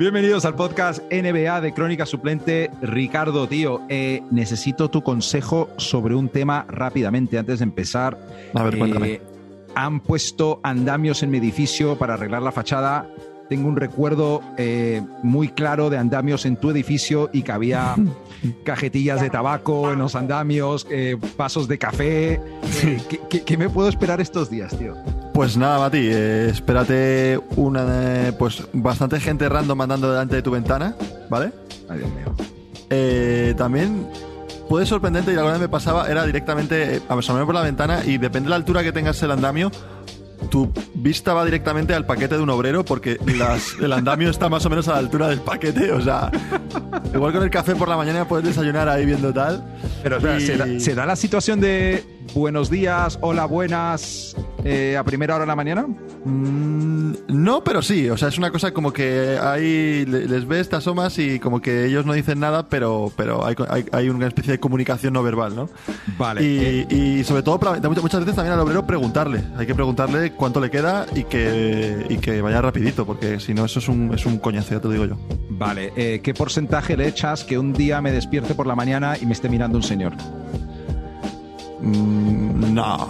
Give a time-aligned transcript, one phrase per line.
[0.00, 2.70] Bienvenidos al podcast NBA de Crónica Suplente.
[2.80, 8.18] Ricardo, tío, eh, necesito tu consejo sobre un tema rápidamente antes de empezar.
[8.54, 9.08] A ver, cuéntame.
[9.10, 9.22] Eh,
[9.74, 13.10] han puesto andamios en mi edificio para arreglar la fachada.
[13.50, 17.94] Tengo un recuerdo eh, muy claro de andamios en tu edificio y que había
[18.64, 20.86] cajetillas de tabaco en los andamios,
[21.36, 22.40] vasos de café.
[23.10, 24.94] ¿qué, qué, qué me puedo esperar estos días, tío?
[25.40, 27.86] Pues nada, Mati, eh, espérate una,
[28.28, 30.94] eh, pues bastante gente random andando delante de tu ventana,
[31.30, 31.50] ¿vale?
[31.88, 32.34] Ay, Dios mío.
[32.90, 34.06] Eh, también
[34.68, 38.18] puede sorprendente y alguna vez me pasaba, era directamente eh, asomarme por la ventana y
[38.18, 39.72] depende de la altura que tengas el andamio,
[40.50, 44.66] tu vista va directamente al paquete de un obrero porque las- el andamio está más
[44.66, 46.30] o menos a la altura del paquete, o sea,
[47.14, 49.64] igual con el café por la mañana puedes desayunar ahí viendo tal.
[50.02, 55.04] Pero Y- ¿se, da, se da la situación de buenos días, hola, buenas eh, a
[55.04, 55.86] primera hora de la mañana?
[56.24, 59.36] Mm, no, pero sí, o sea, es una cosa como que
[60.06, 63.54] le- les ves, te asomas y como que ellos no dicen nada, pero, pero hay,
[63.68, 65.68] hay, hay una especie de comunicación no verbal, ¿no?
[66.18, 66.40] Vale.
[66.42, 67.58] eh, Y, y sobre todo,
[68.02, 72.18] muchas veces también al obrero preguntarle, hay que preguntarle cuánto le queda y que, y
[72.18, 74.92] que vaya rapidito, porque si no, eso es un, es un coñazo, ya te lo
[74.92, 75.16] digo yo.
[75.50, 79.26] Vale, eh, ¿qué porcentaje le echas que un día me despierte por la mañana y
[79.26, 80.12] me esté mirando un señor?
[81.82, 83.08] Mm, no,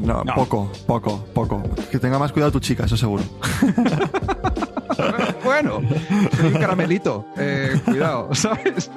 [0.00, 0.34] no, No.
[0.34, 1.62] poco, poco, poco.
[1.90, 3.22] Que tenga más cuidado tu chica, eso seguro.
[5.44, 5.80] bueno,
[6.36, 8.90] soy un caramelito, eh, cuidado, ¿sabes?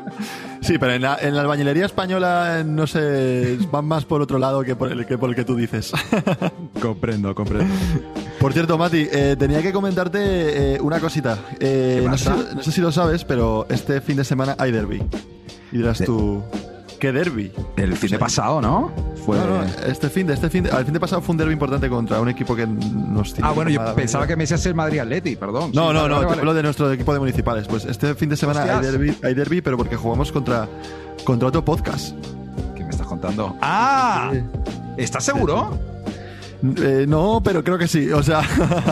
[0.61, 4.64] Sí, pero en la, en la albañilería española, no sé, van más por otro lado
[4.64, 5.92] que por el que, por el que tú dices.
[6.81, 7.73] comprendo, comprendo.
[8.39, 11.38] Por cierto, Mati, eh, tenía que comentarte eh, una cosita.
[11.59, 14.72] Eh, ¿Qué no, sé, no sé si lo sabes, pero este fin de semana hay
[14.72, 15.04] derby.
[15.72, 16.42] Y dirás De- tú,
[17.00, 17.52] ¿qué derby?
[17.78, 18.92] El fin de pasado, ¿no?
[19.25, 19.38] Fue...
[19.38, 21.53] No, no, este fin de, este fin de, al fin de pasado fue un derby
[21.53, 23.47] importante contra un equipo que nos tiene.
[23.50, 25.72] Ah, bueno, yo pensaba que me decías el Madrid Atleti, perdón.
[25.73, 26.39] No, Sí, no, no, vale, te vale.
[26.39, 27.67] hablo de nuestro equipo de municipales.
[27.67, 30.67] Pues este fin de semana hay derby, hay derby, pero porque jugamos contra,
[31.23, 32.16] contra otro podcast.
[32.75, 33.55] ¿Qué me estás contando?
[33.61, 34.31] ¡Ah!
[34.98, 35.77] ¿Estás seguro?
[36.82, 38.11] Eh, no, pero creo que sí.
[38.11, 38.42] O sea,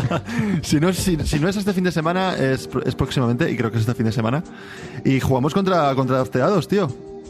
[0.61, 3.57] si, no, es- si, si no es este fin de semana, es, es próximamente, y
[3.57, 4.43] creo que es este fin de semana.
[5.03, 6.87] Y jugamos contra, contra drafteados, tío.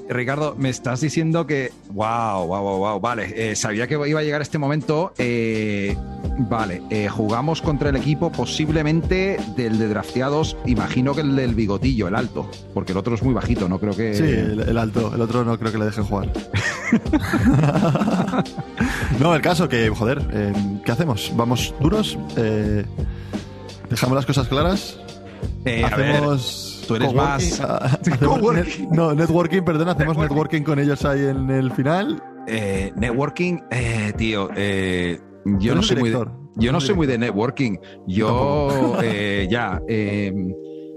[0.09, 1.71] Ricardo, me estás diciendo que.
[1.89, 2.77] ¡Wow, wow, wow!
[2.77, 2.99] wow.
[2.99, 5.13] Vale, eh, sabía que iba a llegar este momento.
[5.17, 5.95] Eh,
[6.39, 10.55] vale, eh, jugamos contra el equipo posiblemente del de drafteados.
[10.65, 13.95] Imagino que el del bigotillo, el alto, porque el otro es muy bajito, no creo
[13.95, 14.15] que.
[14.15, 15.13] Sí, el, el alto.
[15.13, 16.31] El otro no creo que le dejen jugar.
[19.19, 20.53] no, el caso que, joder, eh,
[20.85, 21.33] ¿qué hacemos?
[21.35, 22.17] ¿Vamos duros?
[23.89, 24.99] ¿Dejamos las cosas claras?
[25.65, 27.99] Hacemos tú eres más- Ah,
[28.91, 30.33] no, networking, perdón, hacemos Networking.
[30.35, 32.21] networking con ellos ahí en el final.
[32.47, 35.19] eh, networking, eh, tío, eh,
[35.59, 36.25] yo no soy muy de,
[36.55, 37.77] yo no soy muy de networking.
[38.07, 40.33] Yo, eh, ya, eh,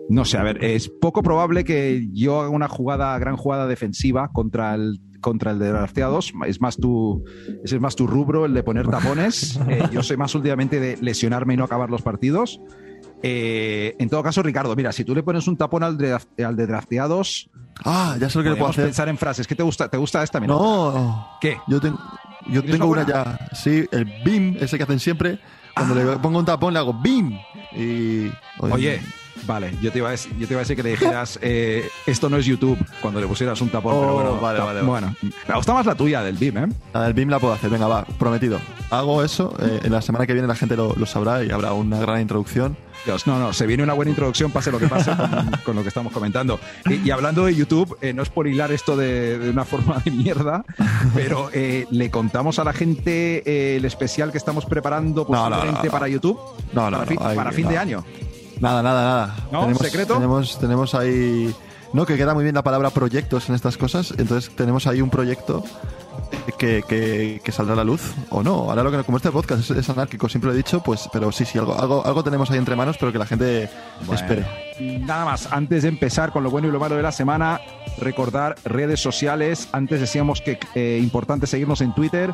[0.08, 4.28] no sé, a ver, es poco probable que yo haga una jugada, gran jugada defensiva
[4.32, 7.22] contra el contra el de drafteados, es más tu,
[7.62, 9.60] es más tu rubro, el de poner tapones.
[9.68, 12.58] Eh, yo soy más últimamente de lesionarme y no acabar los partidos.
[13.22, 16.56] Eh, en todo caso, Ricardo, mira, si tú le pones un tapón al de, al
[16.56, 17.50] de drafteados,
[17.84, 18.84] Ah, ya sé lo que le puedo hacer.
[18.84, 19.47] pensar en frases.
[19.47, 19.88] ¿Qué te gusta?
[19.88, 20.38] ¿Te gusta esta?
[20.38, 21.56] Mira, No, ¿Qué?
[21.66, 21.98] yo, tengo
[22.47, 23.38] yo ¿Tienes tengo una ya.
[23.54, 25.38] Sí, el BIM, ese que hacen siempre.
[25.75, 27.38] Cuando le pongo un tapón le hago BIM.
[27.75, 28.31] Y.
[28.58, 29.00] Oye,
[29.47, 31.88] vale, yo te iba a decir, yo te iba a decir que le dijeras eh,
[32.06, 34.82] esto no es YouTube cuando le pusieras un tapón, Oh, pero bueno, vale, vale, vale.
[34.82, 35.14] bueno,
[35.48, 36.69] me gusta más la tuya del BIM, ¿eh?
[36.92, 38.60] La del BIM la puedo hacer, venga, va, prometido.
[38.91, 41.72] Hago eso, eh, en la semana que viene la gente lo, lo sabrá y habrá
[41.72, 42.76] una gran introducción.
[43.05, 45.83] Dios, no, no, se viene una buena introducción, pase lo que pase con, con lo
[45.83, 46.61] que estamos comentando.
[46.87, 50.00] Y, y hablando de YouTube, eh, no es por hilar esto de, de una forma
[50.05, 50.65] de mierda,
[51.15, 55.50] pero eh, le contamos a la gente eh, el especial que estamos preparando No, no,
[55.50, 55.93] no, posiblemente no.
[55.93, 56.38] para YouTube
[56.72, 58.05] No, no, para, no, fin, hay- para fin de año.
[58.61, 59.37] Nada, nada, nada.
[59.50, 59.75] ¿No?
[59.77, 60.15] ¿Secreto?
[60.15, 61.55] Tenemos, tenemos ahí.
[61.94, 64.12] No, que queda muy bien la palabra proyectos en estas cosas.
[64.19, 65.65] Entonces tenemos ahí un proyecto
[66.58, 68.70] que, que- que saldrá a la luz o no.
[68.70, 71.30] Ahora lo que como este podcast es, es anárquico, siempre lo he dicho, pues, pero
[71.32, 73.68] sí, sí, algo, algo, algo tenemos ahí entre manos, pero que la gente
[74.06, 74.14] Bueno.
[74.14, 74.46] espere.
[74.80, 77.60] Nada más, antes de empezar con lo bueno y lo malo de la semana,
[77.99, 79.69] recordar redes sociales.
[79.72, 82.32] Antes decíamos que eh, importante seguirnos en Twitter.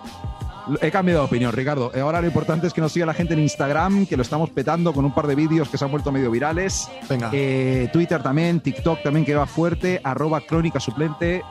[0.80, 1.92] He cambiado de opinión, Ricardo.
[2.00, 4.92] Ahora lo importante es que nos siga la gente en Instagram, que lo estamos petando
[4.92, 6.88] con un par de vídeos que se han vuelto medio virales.
[7.08, 7.30] Venga.
[7.32, 11.42] Eh, Twitter también, TikTok también que va fuerte, arroba crónica suplente.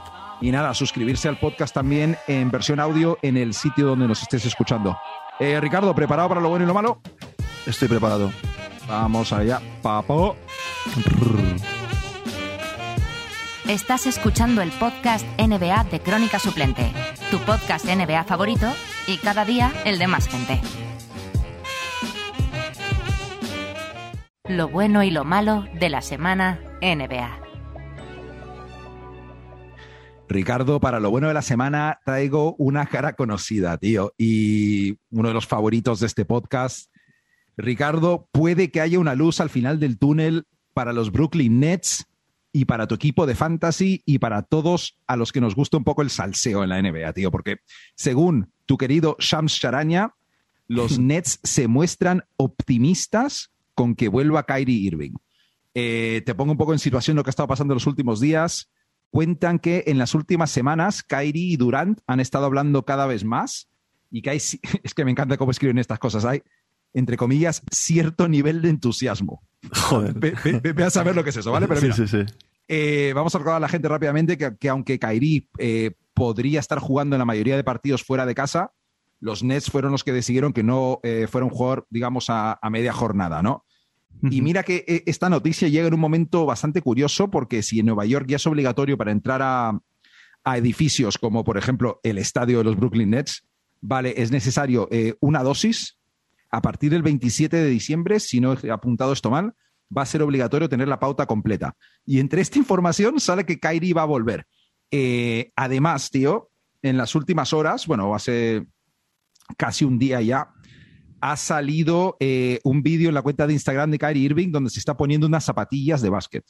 [0.41, 4.45] Y nada, suscribirse al podcast también en versión audio en el sitio donde nos estés
[4.45, 4.97] escuchando.
[5.39, 7.01] Eh, Ricardo, ¿preparado para lo bueno y lo malo?
[7.65, 8.31] Estoy preparado.
[8.87, 10.35] Vamos allá, papo.
[13.67, 16.91] Estás escuchando el podcast NBA de Crónica Suplente,
[17.31, 18.71] tu podcast NBA favorito
[19.07, 20.61] y cada día el de más gente.
[24.47, 27.44] Lo bueno y lo malo de la semana NBA.
[30.27, 35.33] Ricardo, para lo bueno de la semana traigo una cara conocida, tío, y uno de
[35.33, 36.91] los favoritos de este podcast.
[37.57, 42.05] Ricardo, puede que haya una luz al final del túnel para los Brooklyn Nets
[42.51, 45.83] y para tu equipo de fantasy y para todos a los que nos gusta un
[45.83, 47.57] poco el salseo en la NBA, tío, porque
[47.95, 50.15] según tu querido Shams Charania,
[50.67, 55.13] los Nets se muestran optimistas con que vuelva Kyrie Irving.
[55.73, 58.19] Eh, te pongo un poco en situación lo que ha estado pasando en los últimos
[58.19, 58.69] días
[59.09, 63.69] cuentan que en las últimas semanas Kyrie y Durant han estado hablando cada vez más
[64.11, 64.37] y que hay,
[64.83, 66.41] es que me encanta cómo escriben estas cosas, hay,
[66.93, 69.43] entre comillas, cierto nivel de entusiasmo.
[69.73, 70.13] Joder.
[70.13, 71.67] Ve, a saber lo que es eso, ¿vale?
[71.67, 72.25] Pero sí, sí, sí.
[72.67, 77.15] Eh, vamos a recordar a la gente rápidamente que, aunque Kyrie eh, podría estar jugando
[77.15, 78.71] en la mayoría de partidos fuera de casa,
[79.19, 82.69] los Nets fueron los que decidieron que no eh, fuera un jugador, digamos, a, a
[82.69, 83.65] media jornada, ¿no?
[84.21, 87.87] Y mira que eh, esta noticia llega en un momento bastante curioso porque si en
[87.87, 89.79] Nueva York ya es obligatorio para entrar a,
[90.57, 93.47] edificios como por ejemplo el estadio de los Brooklyn Nets,
[93.81, 95.97] vale, es necesario eh, una dosis.
[96.51, 99.55] A partir del 27 de diciembre, si no he apuntado esto mal,
[99.95, 101.75] va a ser obligatorio tener la pauta completa.
[102.05, 104.45] Y entre esta información sale que Kyrie va a volver.
[104.91, 106.49] Eh, además, tío,
[106.81, 108.65] en las últimas horas, bueno, hace
[109.57, 110.53] casi un día ya,
[111.21, 114.79] ha salido eh, un vídeo en la cuenta de Instagram de Kyrie Irving donde se
[114.79, 116.45] está poniendo unas zapatillas de básquet.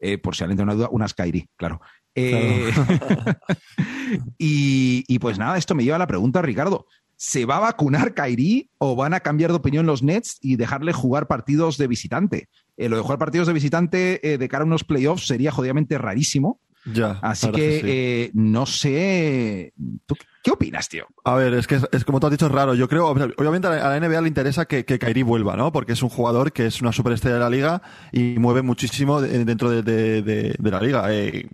[0.00, 1.80] Eh, por si alguien tiene una duda, unas Kyrie, claro.
[2.14, 2.70] Eh,
[4.38, 6.86] y, pues nada, esto me lleva a la pregunta, Ricardo.
[7.16, 10.92] ¿Se va a vacunar Kyrie o van a cambiar de opinión los Nets y dejarle
[10.92, 12.48] jugar partidos de visitante?
[12.76, 16.60] lo de jugar partidos de visitante de cara a unos playoffs sería jodidamente rarísimo.
[16.84, 19.72] Ya, Así que, no sé.
[20.44, 21.06] Qué opinas, tío?
[21.24, 22.74] A ver, es que es, como tú has dicho, es raro.
[22.74, 25.72] Yo creo, obviamente a la NBA le interesa que, que Kairi vuelva, ¿no?
[25.72, 27.82] Porque es un jugador que es una superestrella de la liga
[28.12, 31.06] y mueve muchísimo dentro de, la liga.
[31.08, 31.48] Eh,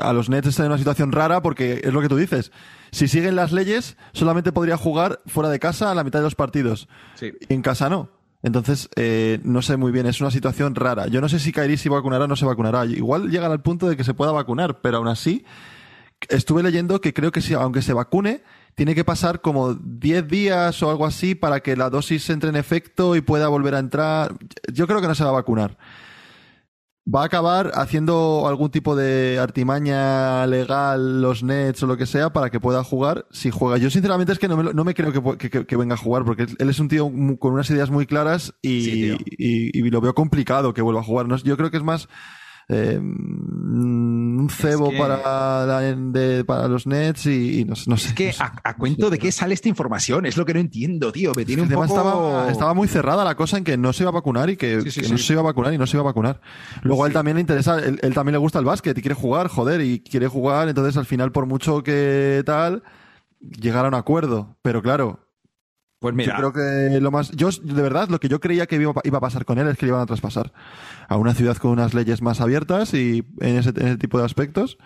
[0.00, 2.52] a los Nets está en una situación rara porque es lo que tú dices.
[2.92, 6.36] Si siguen las leyes, solamente podría jugar fuera de casa a la mitad de los
[6.36, 6.88] partidos.
[7.16, 7.32] Sí.
[7.48, 8.08] en casa no.
[8.44, 11.08] Entonces, eh, no sé muy bien, es una situación rara.
[11.08, 12.84] Yo no sé si Kairi se vacunará o no se vacunará.
[12.84, 15.44] Igual llegan al punto de que se pueda vacunar, pero aún así,
[16.28, 18.42] estuve leyendo que creo que si, aunque se vacune,
[18.74, 22.56] tiene que pasar como 10 días o algo así para que la dosis entre en
[22.56, 24.34] efecto y pueda volver a entrar.
[24.72, 25.76] Yo creo que no se va a vacunar
[27.12, 32.32] va a acabar haciendo algún tipo de artimaña legal, los Nets o lo que sea,
[32.32, 33.76] para que pueda jugar si juega.
[33.76, 36.70] Yo sinceramente es que no me, no me creo que, venga a jugar, porque él
[36.70, 41.00] es un tío con unas ideas muy claras y, y, lo veo complicado que vuelva
[41.00, 41.26] a jugar.
[41.42, 42.08] yo creo que es más
[42.68, 45.22] eh, un cebo para,
[46.46, 48.08] para los Nets y, no, sé.
[48.08, 51.32] Es que a, cuento de qué sale esta información, es lo que no entiendo, tío.
[51.36, 51.84] Me tiene un poco...
[51.84, 54.76] estaba, estaba, muy cerrada la cosa en que no se iba a vacunar y que,
[54.76, 56.40] no se iba a vacunar y no se iba a vacunar.
[56.82, 59.14] Luego a él también le interesa, él, él también le gusta el básquet y quiere
[59.14, 62.82] jugar, joder, y quiere jugar, entonces al final por mucho que tal,
[63.40, 64.56] llegar a un acuerdo.
[64.62, 65.23] Pero claro,
[66.04, 66.36] pues mira.
[66.38, 67.30] Yo creo que lo más.
[67.30, 69.86] Yo, de verdad, lo que yo creía que iba, a pasar con él es que
[69.86, 70.52] le iban a traspasar
[71.08, 74.76] a una ciudad con unas leyes más abiertas y en ese, tipo de aspectos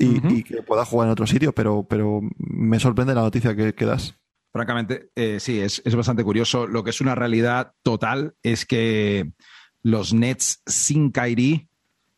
[0.00, 4.16] y, que pueda jugar en otro sitio, pero, pero me sorprende la noticia que, das.
[4.52, 6.66] Francamente, eh, sí, es, bastante curioso.
[6.66, 9.30] Lo que es una realidad total es que
[9.84, 11.68] los Nets sin Kyrie,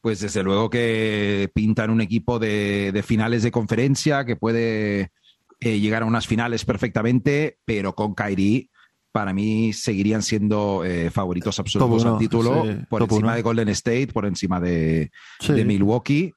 [0.00, 5.12] pues desde luego que pintan un equipo de, de finales de conferencia que puede
[5.60, 8.70] eh, llegar a unas finales perfectamente, pero con Kyrie
[9.10, 14.26] para mí seguirían siendo eh, favoritos absolutos al título, por encima de Golden State, por
[14.26, 15.10] encima de,
[15.48, 16.34] Milwaukee.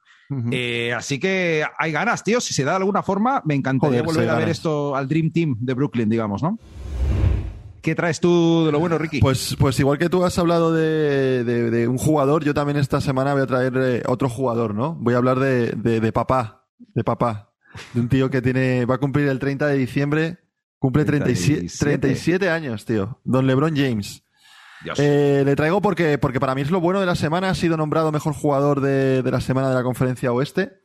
[0.51, 2.39] Eh, así que hay ganas, tío.
[2.39, 5.57] Si se da de alguna forma, me encantaría volver a ver esto al Dream Team
[5.59, 6.57] de Brooklyn, digamos, ¿no?
[7.81, 9.19] ¿Qué traes tú de lo bueno, Ricky?
[9.19, 13.41] Pues, pues igual que tú has hablado de, un jugador, yo también esta semana voy
[13.41, 14.95] a traer otro jugador, ¿no?
[14.95, 17.48] Voy a hablar de, de papá, de papá,
[17.93, 20.37] de un tío que tiene, va a cumplir el 30 de diciembre,
[20.79, 23.19] cumple 37, 37 años, tío.
[23.23, 24.23] Don LeBron James.
[24.97, 27.49] Eh, le traigo porque, porque para mí es lo bueno de la semana.
[27.49, 30.81] Ha sido nombrado mejor jugador de, la semana de la conferencia oeste.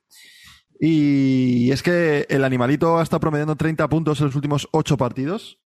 [0.81, 5.61] Y es que el animalito ha estado promediando 30 puntos en los últimos 8 partidos.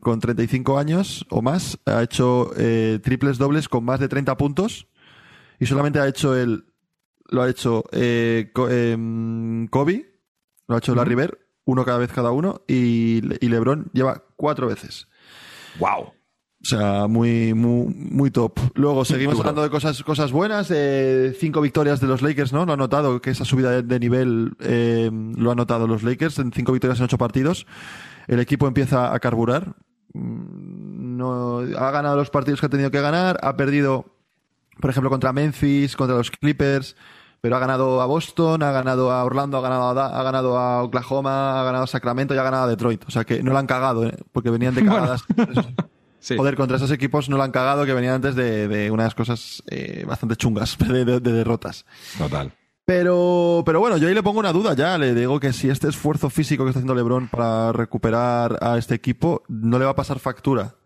[0.00, 1.78] Con 35 años o más.
[1.84, 4.88] Ha hecho eh, triples dobles con más de 30 puntos.
[5.58, 6.64] Y solamente ha hecho el.
[7.26, 10.13] Lo ha hecho eh, em, Kobe
[10.66, 15.08] lo ha hecho Larry Bird, uno cada vez cada uno, y, LeBron lleva cuatro veces.
[15.78, 16.12] ¡Wow!
[16.64, 18.58] O sea, muy, muy, muy top.
[18.74, 20.72] Luego seguimos hablando de cosas, cosas buenas.
[21.38, 22.64] cinco victorias de los Lakers, ¿no?
[22.64, 26.52] Lo ha notado que esa subida de, nivel eh, lo han notado los Lakers en
[26.52, 27.66] cinco victorias en ocho partidos.
[28.28, 29.76] El equipo empieza a carburar.
[30.14, 34.16] Mm, no ha ganado los partidos que ha tenido que ganar, ha perdido,
[34.80, 36.96] por ejemplo, contra Memphis, contra los Clippers,
[37.44, 40.82] pero ha ganado a Boston, ha ganado a Orlando, ha ganado a, ha ganado a
[40.82, 43.04] Oklahoma, ha ganado a Sacramento y ha ganado a Detroit.
[43.06, 44.16] O sea que no la han cagado, ¿eh?
[44.32, 45.24] porque venían de cagadas.
[46.20, 46.38] Sí.
[46.38, 49.62] Joder, contra esos equipos no la han cagado, que venían antes de, de unas cosas
[49.66, 51.84] eh, bastante chungas de, de- de derrotas.
[52.16, 52.50] Total.
[52.86, 54.96] Pero, pero bueno, yo ahí le pongo una duda ya.
[54.96, 58.94] Le digo que si este esfuerzo físico que está haciendo LeBron para recuperar a este
[58.94, 60.76] equipo no le va a pasar factura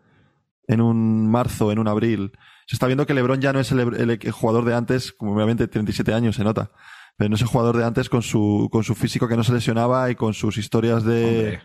[0.66, 2.32] en un marzo, en un abril.
[2.68, 5.34] Se está viendo que LeBron ya no es el, el- el jugador de antes, como
[5.34, 6.70] obviamente 37 años se nota,
[7.16, 9.52] pero no es el jugador de antes con su, con su físico que no se
[9.54, 11.24] lesionaba y con sus historias de...
[11.24, 11.62] Hombre.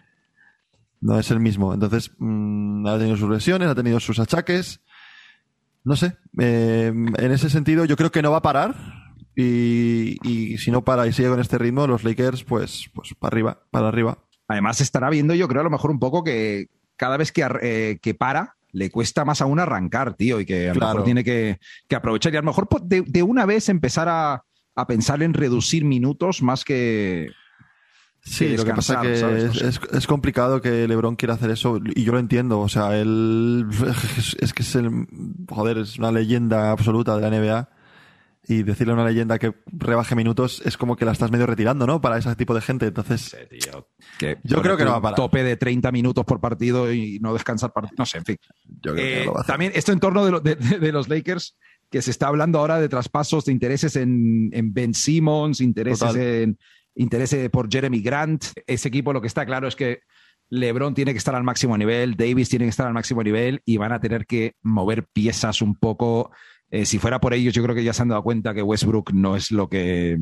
[1.01, 1.73] No es el mismo.
[1.73, 4.79] Entonces, mm, ha tenido sus lesiones, ha tenido sus achaques.
[5.83, 6.15] No sé.
[6.39, 8.73] eh, en ese sentido, yo creo que no va a parar.
[9.35, 13.33] Y, y si no para y sigue con este ritmo, los Lakers, pues, pues para
[13.33, 14.19] arriba, para arriba.
[14.47, 17.99] Además, estará viendo, yo creo, a lo mejor un poco que cada vez que, eh,
[18.01, 20.93] que para, le cuesta más aún arrancar, tío, y que a lo Claro.
[20.95, 24.09] mejor tiene que, que aprovechar y a lo mejor po- de, de una vez empezar
[24.09, 24.43] a,
[24.75, 27.29] a pensar en reducir minutos más que.
[28.25, 31.79] Sí, que lo que pasa que es, es- es complicado que LeBron quiera hacer eso
[31.93, 32.59] y yo lo entiendo.
[32.61, 33.67] O sea, él
[34.17, 34.89] es, es que es el
[35.49, 37.69] joder, es una leyenda absoluta de la NBA
[38.45, 41.87] y decirle a una leyenda que rebaje minutos es como que la estás medio retirando,
[41.87, 42.01] ¿no?
[42.01, 42.87] Para ese tipo de gente.
[42.87, 43.87] Entonces, tío,
[44.19, 45.15] que Yo creo que no va a un parar.
[45.15, 47.95] Tope de 30 minutos por partido y no descansar partido.
[47.97, 48.37] No sé, en fin.
[48.81, 49.53] yo creo Eh, que lo va a hacer.
[49.53, 51.55] también esto en torno de, lo- de- de- de los Lakers,
[51.89, 56.17] que se está hablando ahora de traspasos de intereses en, en Ben Simmons, intereses Total.
[56.21, 56.57] en
[56.95, 58.43] intereses por Jeremy Grant.
[58.67, 59.99] Ese equipo lo que está claro es que
[60.49, 63.77] LeBron tiene que estar al máximo nivel, Davis tiene que estar al máximo nivel y
[63.77, 66.31] van a tener que mover piezas un poco.
[66.75, 69.13] Eh, si fuera por ellos, yo creo que ya se han dado cuenta que Westbrook
[69.13, 70.17] no es lo que.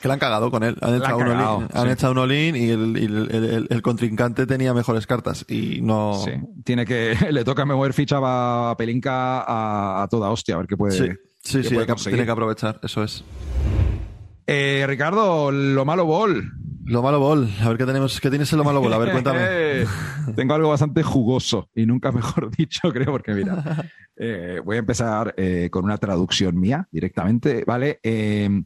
[0.00, 0.76] Que la han cagado con él.
[0.80, 1.92] Han echado un cagado, han sí.
[1.92, 2.34] echado un y
[2.70, 6.14] el, y el- el- el- el contrincante tenía mejores cartas y no.
[6.24, 6.30] Sí,
[6.62, 7.16] tiene que.
[7.32, 10.92] Le toca mover ficha a Pelinka a, a toda hostia, a ver qué puede.
[10.92, 11.08] sí,
[11.42, 13.24] sí, sí, puede que- tiene que aprovechar, eso es.
[14.46, 16.52] Eh, Ricardo, lo malo bol.
[16.84, 19.10] Lo malo bol, a ver qué tenemos, qué tienes en lo malo bol, a ver,
[19.12, 19.40] cuéntame.
[20.36, 23.84] Tengo algo bastante jugoso y nunca mejor dicho, creo, porque mira,
[24.18, 28.00] eh, voy a empezar eh, con una traducción mía directamente, ¿vale?
[28.02, 28.62] Eh,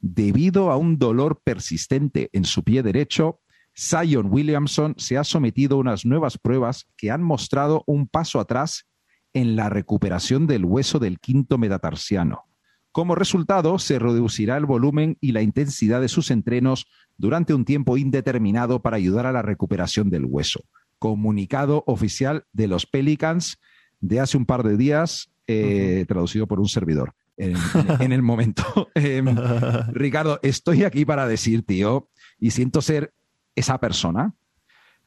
[0.00, 3.40] debido a un dolor persistente en su pie derecho,
[3.76, 8.86] Zion Williamson se ha sometido a unas nuevas pruebas que han mostrado un paso atrás
[9.32, 12.44] en la recuperación del hueso del quinto metatarsiano.
[12.90, 16.86] Como resultado, se reducirá el volumen y la intensidad de sus entrenos
[17.18, 20.64] durante un tiempo indeterminado para ayudar a la recuperación del hueso.
[20.98, 23.58] Comunicado oficial de los Pelicans
[24.00, 27.56] de hace un par de días, eh, traducido por un servidor en, en-
[28.02, 28.64] en el momento.
[28.94, 29.26] Em,
[29.92, 33.12] Ricardo, estoy aquí para decir, tío, y siento ser
[33.54, 34.34] esa persona,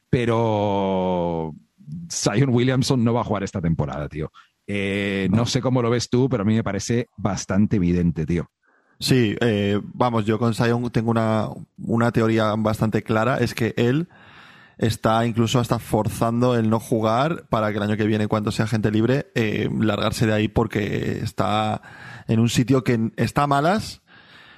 [0.08, 1.54] pero
[2.10, 4.30] Zion Williamson no va a jugar esta temporada, tío.
[4.66, 8.50] Eh, no sé cómo lo ves tú, pero a mí me parece bastante evidente, tío.
[8.98, 14.08] Sí, eh, vamos, yo con Zion tengo una, una teoría bastante clara, es que él
[14.80, 18.66] está incluso hasta forzando el no jugar para que el año que viene, cuando sea
[18.66, 21.82] gente libre, eh, largarse de ahí porque está
[22.26, 24.00] en un sitio que está a malas.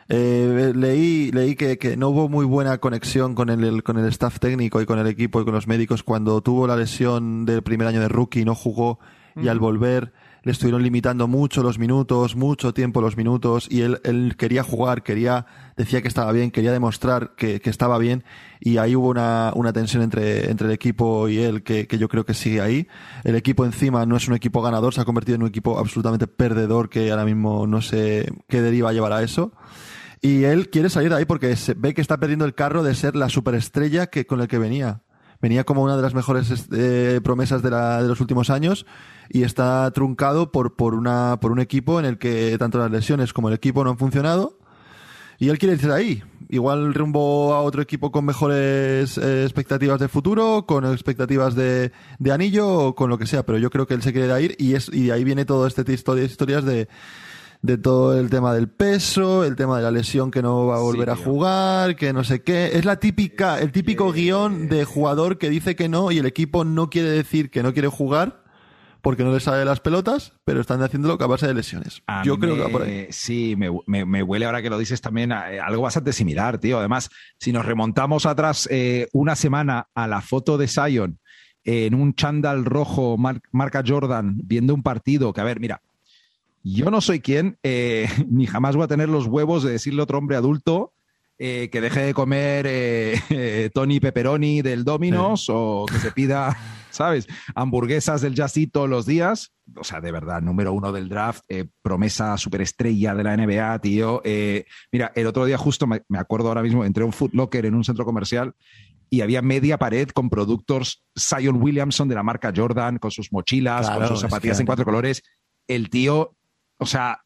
[0.08, 4.06] Eh, leí leí que, que no hubo muy buena conexión con el, el- con el
[4.06, 7.62] staff técnico y con el equipo y con los médicos cuando tuvo la lesión del
[7.62, 8.98] primer año de rookie, no jugó
[9.36, 10.12] y al volver
[10.42, 15.02] le estuvieron limitando mucho los minutos, mucho tiempo los minutos y él, él quería jugar,
[15.02, 15.46] quería,
[15.76, 18.24] decía que estaba bien, quería demostrar que, que estaba bien
[18.60, 22.08] y ahí hubo una, una tensión entre, entre el equipo y él que, que yo
[22.08, 22.88] creo que sigue ahí.
[23.24, 26.26] El equipo encima no es un equipo ganador, se ha convertido en un equipo absolutamente
[26.26, 29.52] perdedor que ahora mismo no sé qué deriva llevará eso.
[30.20, 32.94] Y él quiere salir de ahí porque se ve que está perdiendo el carro de
[32.94, 35.02] ser la superestrella que, con el que venía.
[35.42, 38.86] Venía como una de las mejores eh, promesas de, la, de los últimos años
[39.28, 43.32] y está truncado por, por, una, por un equipo en el que tanto las lesiones
[43.32, 44.56] como el equipo no han funcionado.
[45.38, 46.22] Y él quiere irse de ahí.
[46.48, 52.32] Igual rumbo a otro equipo con mejores eh, expectativas de futuro, con expectativas de, de
[52.32, 53.44] anillo o con lo que sea.
[53.44, 55.66] Pero yo creo que él se quiere ir y, es, y de ahí viene todo
[55.66, 56.88] este tipo de historias de,
[57.62, 60.80] de todo el tema del peso, el tema de la lesión que no va a
[60.80, 62.70] volver a jugar, que no sé qué.
[62.76, 66.64] Es la típica, el típico guion de jugador que dice que no y el equipo
[66.64, 68.42] no quiere decir que no quiere jugar
[69.00, 72.02] porque no le sale las pelotas, pero están haciéndolo a base de lesiones.
[72.06, 73.06] A Yo creo que va por ahí.
[73.10, 76.58] Sí, me, me- me huele ahora que lo dices también a, eh, algo bastante similar,
[76.58, 76.78] tío.
[76.78, 81.18] Además, si nos remontamos atrás eh, una semana a la foto de Zion
[81.64, 85.80] en un chándal rojo mar- marca Jordan viendo un partido, que a ver, mira,
[86.62, 90.04] yo no soy quien, eh, ni jamás voy a tener los huevos de decirle a
[90.04, 90.92] otro hombre adulto
[91.38, 96.56] eh, que deje de comer eh, Tony Pepperoni del Domino's o que se pida
[96.90, 97.26] ¿sabes?
[97.54, 99.52] Hamburguesas del Jazzy todos los días.
[99.76, 101.44] O sea, de verdad, número uno del draft,
[101.80, 104.20] promesa superestrella de la NBA, tío.
[104.92, 107.64] Mira, el otro día justo, me, me, acuerdo ahora mismo, entré a un Foot Locker
[107.64, 108.54] en un centro comercial
[109.12, 113.84] y había media pared con productos Zion Williamson de la marca Jordan, con sus mochilas,
[113.84, 115.22] claro, con sus zapatillas en cuatro colores.
[115.68, 116.34] El tío,
[116.82, 117.22] o sea...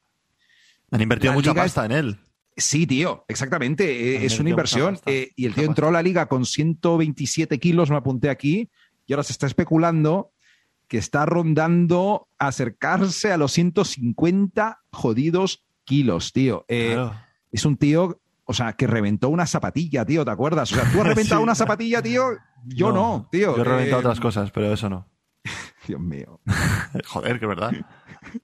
[0.90, 2.18] Han invertido mucha pasta en él.
[2.56, 4.24] Sí, tío, exactamente.
[4.24, 4.98] es una inversión.
[5.04, 8.70] Eh, y el tío entró a la liga con 127 kilos, me apunté aquí,
[9.06, 10.32] y ahora se está especulando
[10.88, 16.64] que está rondando acercarse a los 150 jodidos kilos, tío.
[16.68, 17.20] Eh, claro.
[17.50, 20.72] Es un tío, o sea, que reventó una zapatilla, tío, ¿te acuerdas?
[20.72, 21.42] O sea, tú has reventado sí.
[21.42, 22.30] una zapatilla, tío.
[22.64, 23.56] Yo no, no tío.
[23.56, 24.04] Yo he reventado eh...
[24.04, 25.08] otras cosas, pero eso no.
[25.86, 26.40] Dios mío.
[27.06, 27.72] Joder, que verdad.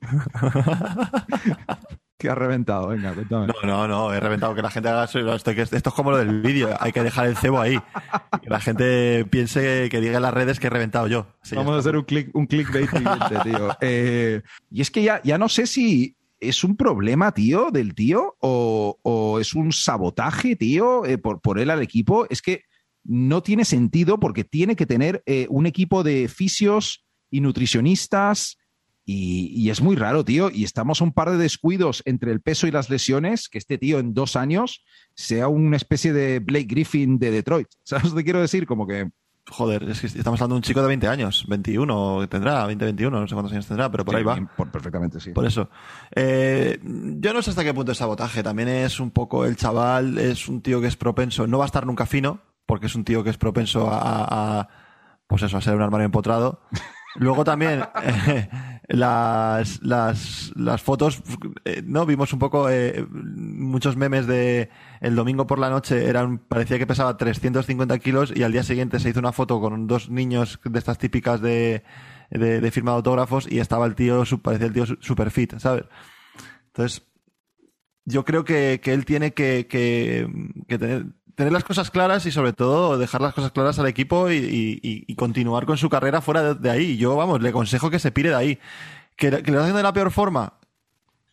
[2.19, 2.89] ¿Qué has reventado?
[2.89, 3.49] Venga, cuéntame.
[3.49, 5.19] No, no, no, he reventado que la gente haga eso.
[5.35, 7.77] Esto, esto es como lo del vídeo, hay que dejar el cebo ahí.
[8.41, 11.27] Que la gente piense que diga en las redes que he reventado yo.
[11.53, 12.89] Vamos a hacer un, click, un clickbait
[13.43, 13.77] tío.
[13.81, 18.37] Eh, y es que ya, ya no sé si es un problema, tío, del tío,
[18.41, 22.29] o, o es un sabotaje, tío, eh, por, por él al equipo.
[22.31, 22.63] Es que
[23.05, 28.59] no tiene sentido porque tiene que tener eh, un equipo de fisios y nutricionistas
[29.05, 30.51] y, y, es muy raro, tío.
[30.51, 33.79] Y estamos a un par de descuidos entre el peso y las lesiones, que este
[33.79, 37.69] tío en dos años sea una especie de Blake Griffin de Detroit.
[37.83, 38.67] ¿Sabes lo que quiero decir?
[38.67, 39.11] Como que...
[39.49, 43.21] Joder, es que estamos hablando de un chico de 20 años, 21 tendrá, 20, 21,
[43.21, 44.49] no sé cuántos años tendrá, pero por sí, ahí va.
[44.57, 45.33] Por, perfectamente, sí.
[45.33, 45.69] Por eso.
[46.15, 48.45] Eh, yo no sé hasta qué punto es sabotaje.
[48.45, 51.67] También es un poco el chaval, es un tío que es propenso, no va a
[51.67, 54.69] estar nunca fino, porque es un tío que es propenso a, a
[55.27, 56.61] pues eso, a ser un armario empotrado.
[57.17, 57.83] Luego también
[58.89, 61.23] las, las, las fotos,
[61.65, 62.07] eh, ¿no?
[62.07, 66.87] Vimos un poco eh, muchos memes de el domingo por la noche, eran, parecía que
[66.87, 70.79] pesaba 350 kilos y al día siguiente se hizo una foto con dos niños de
[70.79, 71.83] estas típicas de,
[72.31, 75.85] de, de autógrafos y estaba el tío, parecía el tío super fit, ¿sabes?
[76.69, 77.07] Entonces,
[78.05, 80.27] yo creo que, que él tiene que, que,
[80.67, 84.31] que tener, tener las cosas claras y sobre todo dejar las cosas claras al equipo
[84.31, 86.97] y, y, y continuar con su carrera fuera de, de, ahí.
[86.97, 88.59] Yo, vamos, le aconsejo que se pire de ahí.
[89.17, 90.59] Que, que le hacen de la peor forma.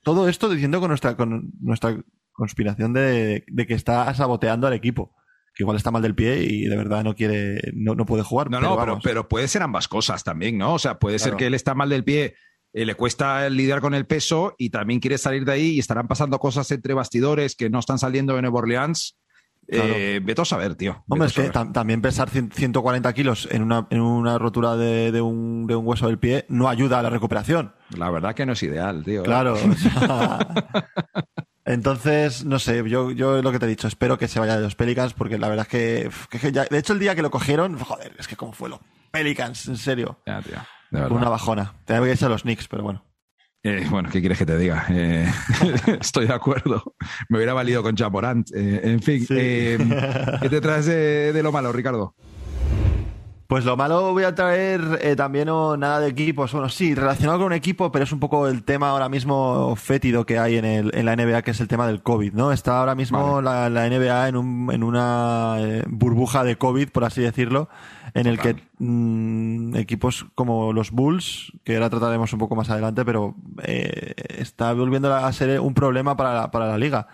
[0.04, 1.98] Todo esto diciendo con nuestra, con nuestra
[2.32, 5.16] conspiración de, de, que está saboteando al equipo.
[5.54, 8.50] Que igual está mal del pie y de verdad no quiere, no, no puede jugar.
[8.50, 10.74] No, pero no, pero, pero, puede ser ambas cosas también, ¿no?
[10.74, 11.32] O sea, puede claro.
[11.32, 12.36] ser que él está mal del pie
[12.72, 16.08] eh, le cuesta lidiar con el peso y también quiere salir de ahí y estarán
[16.08, 19.18] pasando cosas entre bastidores que no están saliendo en Nueva Orleans
[19.70, 19.94] Claro.
[19.96, 21.04] Eh, vete a saber, tío.
[21.08, 25.68] Hombre, es que también pesar 140 kilos en una, en una rotura de, de, un,
[25.68, 27.74] de, un, hueso del pie no ayuda a la recuperación.
[27.96, 29.24] La verdad que no es ideal, tío.
[29.24, 29.54] Claro.
[29.54, 30.48] O sea,
[31.66, 34.64] entonces, no sé, yo, yo lo que te he dicho, espero que se vaya de
[34.64, 35.72] los Pelicans porque la verdad es
[36.30, 38.70] que, que ya, de hecho el día que lo cogieron, joder, es que cómo fue
[38.70, 38.80] los
[39.12, 40.20] Pelicans, en serio.
[40.26, 40.58] Ya, tío.
[40.92, 41.74] Una bajona.
[41.86, 43.04] Tenía que irse a los Knicks, pero bueno.
[43.62, 44.86] Eh, bueno, ¿qué quieres que te diga?
[44.90, 45.30] Eh,
[46.00, 46.96] estoy de acuerdo.
[47.28, 48.50] Me hubiera valido con Chaporant.
[48.56, 49.36] Eh, en fin, sí.
[49.36, 52.16] ¿qué te traes de, de, lo malo, Ricardo?
[53.50, 56.52] Pues lo malo voy a traer eh, también oh, nada de equipos.
[56.54, 60.24] Bueno, sí, relacionado con un equipo, pero es un poco el tema ahora mismo fétido
[60.24, 62.52] que hay en, el, en la NBA, que es el tema del COVID, ¿no?
[62.52, 63.46] Está ahora mismo vale.
[63.46, 67.70] la, la, NBA en, un, en una eh, burbuja de COVID, por así decirlo,
[68.14, 73.06] en el que mmm, equipos como los Bulls, que ahora trataremos un poco más adelante,
[73.06, 77.08] pero eh, está volviendo a ser un problema para la, para la liga.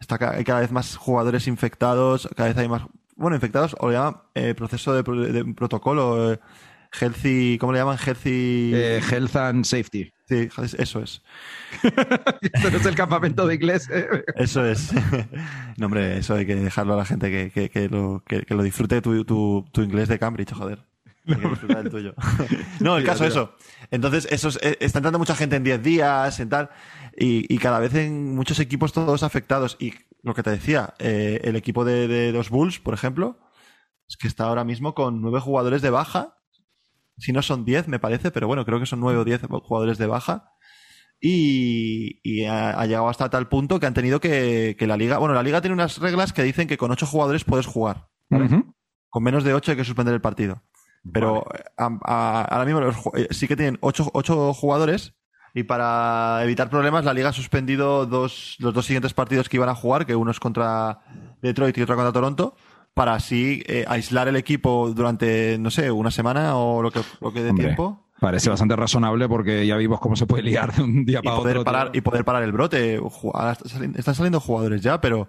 [0.00, 2.82] Está, hay cada vez más jugadores infectados, cada vez hay más
[3.20, 6.40] bueno, infectados, o le llaman eh, proceso de, de, protocolo, eh,
[6.98, 7.98] healthy, ¿cómo le llaman?
[7.98, 8.72] Healthy...
[8.74, 10.12] Eh, health and Safety.
[10.30, 10.48] Sí,
[10.78, 11.22] eso es.
[11.82, 13.90] Esto no es el campamento de inglés.
[13.92, 14.24] ¿eh?
[14.36, 14.92] Eso es.
[15.76, 18.62] no, hombre, eso hay que dejarlo a la gente que, que, que lo, que, lo,
[18.62, 20.84] disfrute tu, tu, tu, inglés de Cambridge, joder.
[21.26, 22.14] el tuyo.
[22.78, 23.56] no, el caso, eso.
[23.90, 26.70] Entonces, esos, eh, está entrando mucha gente en 10 días, en tal,
[27.16, 29.76] y, y, cada vez en muchos equipos todos afectados.
[29.80, 33.40] Y lo que te decía, eh, el equipo de, de, los Bulls, por ejemplo,
[34.08, 36.36] es que está ahora mismo con nueve jugadores de baja.
[37.20, 39.98] Si no son diez, me parece, pero bueno, creo que son nueve o diez jugadores
[39.98, 40.52] de baja.
[41.20, 45.18] Y, y ha, ha, llegado hasta tal punto que han tenido que, que, la liga.
[45.18, 48.08] Bueno, la liga tiene unas reglas que dicen que con ocho jugadores puedes jugar.
[48.30, 48.44] ¿vale?
[48.44, 48.74] Uh -huh.
[49.10, 50.62] Con menos de ocho hay que suspender el partido.
[51.12, 51.64] Pero vale.
[51.76, 55.14] a, a, ahora mismo los, eh, sí que tienen ocho, ocho jugadores
[55.52, 59.68] y para evitar problemas, la liga ha suspendido dos, los dos siguientes partidos que iban
[59.68, 61.00] a jugar, que uno es contra
[61.42, 62.54] Detroit y otro contra Toronto,
[62.94, 67.32] para así eh, aislar el equipo durante, no sé, una semana o lo que, lo
[67.32, 68.06] que dé tiempo.
[68.20, 71.38] Parece bastante razonable porque ya vimos cómo se puede liar de un día para y
[71.38, 71.72] poder otro.
[71.72, 73.00] Parar, y poder parar el brote.
[73.96, 75.28] Están saliendo jugadores ya, pero,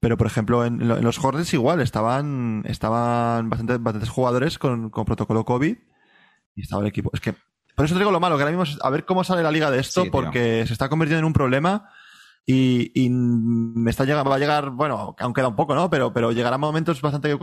[0.00, 5.04] pero por ejemplo, en, en los Hornets igual estaban, estaban bastantes, bastantes jugadores con, con
[5.04, 5.76] protocolo COVID
[6.56, 7.10] Y estaba el equipo.
[7.12, 7.34] Es que,
[7.76, 9.70] por eso te digo lo malo, que ahora mismo a ver cómo sale la liga
[9.70, 11.88] de esto, Sí, porque se está convirtiendo en un problema
[12.46, 15.88] y, y me está llegando, va a llegar, bueno, aún queda un poco, ¿no?
[15.90, 17.34] Pero, pero llegará momentos bastante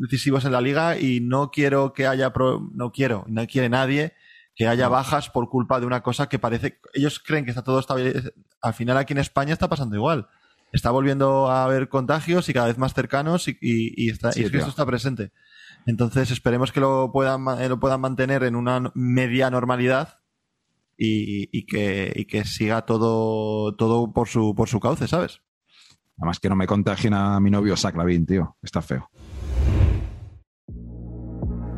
[0.00, 4.12] decisivos en la liga y no quiero que haya, pro- no quiero, no quiere nadie
[4.56, 7.78] que haya bajas por culpa de una cosa que parece, ellos creen que está todo
[7.78, 10.28] estable, al final aquí en España está pasando igual.
[10.72, 14.40] Está volviendo a haber contagios y cada vez más cercanos y, y- y está, Sí,
[14.40, 15.32] y es que esto está presente.
[15.86, 20.19] Entonces esperemos que lo puedan, eh, lo puedan mantener en una media normalidad
[21.00, 25.40] y, y que, y que siga todo, todo por su, por su cauce, ¿sabes?
[26.18, 28.56] Además que no me contagien a mi novio Zach Lavin, tío.
[28.62, 29.10] Está feo.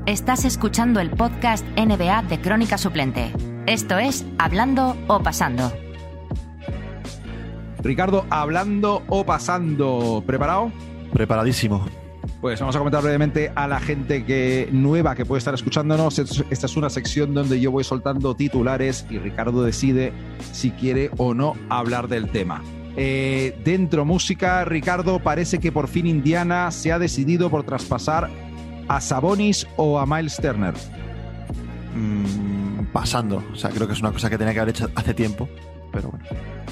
[0.06, 3.32] Estás escuchando el podcast NBA de Crónica Suplente.
[3.66, 5.72] Esto es Hablando o Pasando.
[7.78, 10.72] Ricardo, hablando o pasando, ¿preparado?
[11.12, 11.87] Preparadísimo.
[12.42, 16.18] Pues vamos a comentar brevemente a la gente que nueva que puede estar escuchándonos.
[16.18, 20.12] Es- Esta es una sección donde yo voy soltando titulares y Ricardo decide
[20.52, 22.61] si quiere o no hablar del tema.
[22.96, 28.28] Eh, dentro música, Ricardo, parece que por fin Indiana se ha decidido por traspasar
[28.88, 30.74] a Sabonis o a Miles Turner.
[31.94, 33.42] Mm, pasando.
[33.52, 35.48] O sea, creo que es una cosa que tenía que haber hecho hace tiempo.
[35.92, 36.24] Pero bueno,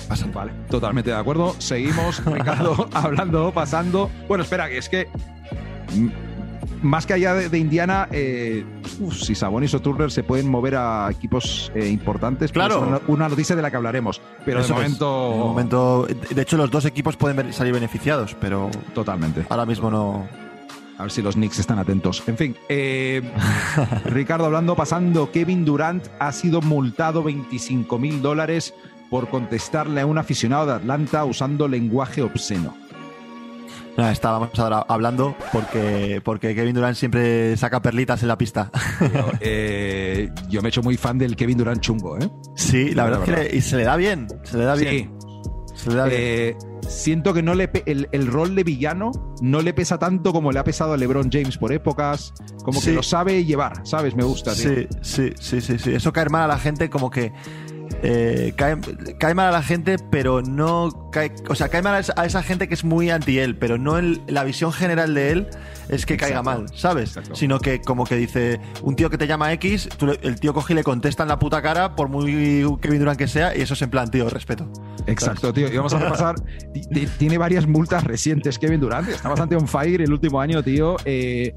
[0.09, 0.39] pasando.
[0.39, 1.55] Vale, totalmente de acuerdo.
[1.59, 4.11] Seguimos, Ricardo, hablando o pasando.
[4.29, 5.09] Bueno, espera, que es que
[6.83, 8.65] más que allá de, de Indiana, eh,
[9.01, 12.83] uf, si Sabonis o Turner se pueden mover a equipos eh, importantes, pues Claro.
[12.83, 14.21] es una, una noticia de la que hablaremos.
[14.47, 14.99] Pero Eso de es.
[15.01, 19.45] momento, De momento, de hecho, los dos equipos pueden ver- salir beneficiados, pero totalmente.
[19.51, 20.27] ahora mismo no.
[20.97, 22.23] A ver si los Knicks están atentos.
[22.27, 23.23] En fin, eh,
[24.07, 28.75] Ricardo, hablando, pasando, Kevin Durant ha sido multado 25 mil dólares
[29.11, 32.77] por contestarle a un aficionado de Atlanta usando lenguaje obsceno.
[33.97, 38.71] Nada, estábamos ahora hablando porque, porque Kevin Durant siempre saca perlitas en la pista.
[39.41, 42.31] Eh, yo me he hecho muy fan del Kevin Durant chungo, ¿eh?
[42.55, 44.27] Sí, la La verdad es que le- y se le da bien.
[44.45, 45.11] Se le da bien.
[45.75, 45.75] Sí.
[45.85, 46.17] Se le da bien.
[46.21, 50.53] Eh, siento que no le el, el rol de villano no le pesa tanto como
[50.53, 52.33] le ha pesado a LeBron James por épocas.
[52.65, 52.91] Como Sí.
[52.91, 54.15] que lo sabe llevar, ¿sabes?
[54.15, 54.71] Me gusta, tío.
[54.71, 55.93] Sí, sí, sí, sí, sí.
[55.95, 57.33] Eso cae mal a la gente como que
[58.03, 58.77] eh, cae,
[59.19, 62.69] cae mal a la gente, pero no cae, o sea, cae mal a esa, gente
[62.69, 65.49] que es muy anti él, pero no en la visión general de él
[65.89, 67.11] es que caiga mal, ¿sabes?
[67.11, 67.35] Exacto.
[67.35, 70.73] Sino que como que dice un tío que te llama X, tú el tío coge
[70.73, 73.75] y le contesta en la puta cara por muy Kevin Durant que sea y eso
[73.75, 74.71] es en plan, tío, respeto.
[75.07, 75.67] Exacto, tío.
[75.73, 76.37] Y vamos a repasar.
[76.73, 79.09] Ti- ti- Tiene varias multas recientes Kevin Durant.
[79.09, 80.97] Está bastante on fire el último año, tío.
[81.05, 81.55] Eh,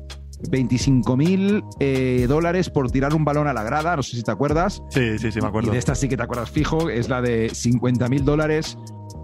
[0.49, 3.95] 25 mil eh, dólares por tirar un balón a la grada.
[3.95, 4.81] No sé si te acuerdas.
[4.89, 5.69] Sí, sí, sí, me acuerdo.
[5.69, 6.89] Y de esta sí que te acuerdas fijo.
[6.89, 8.77] Es la de 50 mil dólares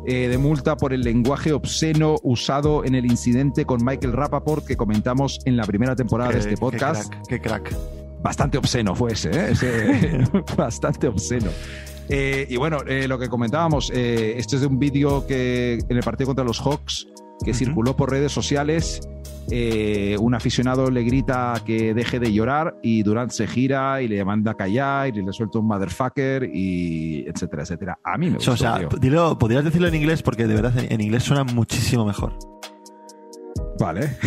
[0.06, 4.78] eh, de multa por el lenguaje obsceno usado en el incidente con Michael Rappaport que
[4.78, 7.10] comentamos en la primera temporada de este podcast.
[7.28, 7.76] Qué crack, qué crack.
[8.22, 9.52] Bastante obsceno fue ese, ¿eh?
[9.52, 10.18] Ese-
[10.58, 11.50] bastante obsceno.
[12.10, 15.96] Eh, y bueno, eh, lo que comentábamos, eh, este es de un vídeo que en
[15.98, 17.08] el partido contra los Hawks
[17.46, 19.00] que circuló por redes sociales.
[19.52, 24.24] Eh, un aficionado le grita que deje de llorar y Durant se gira y le
[24.24, 28.00] manda a callar y le suelta un motherfucker y etcétera, etcétera.
[28.04, 30.92] A mí me gustó, O sea, dilo, podrías decirlo en inglés porque de verdad en,
[30.92, 32.38] en inglés suena muchísimo mejor.
[33.80, 34.18] Vale.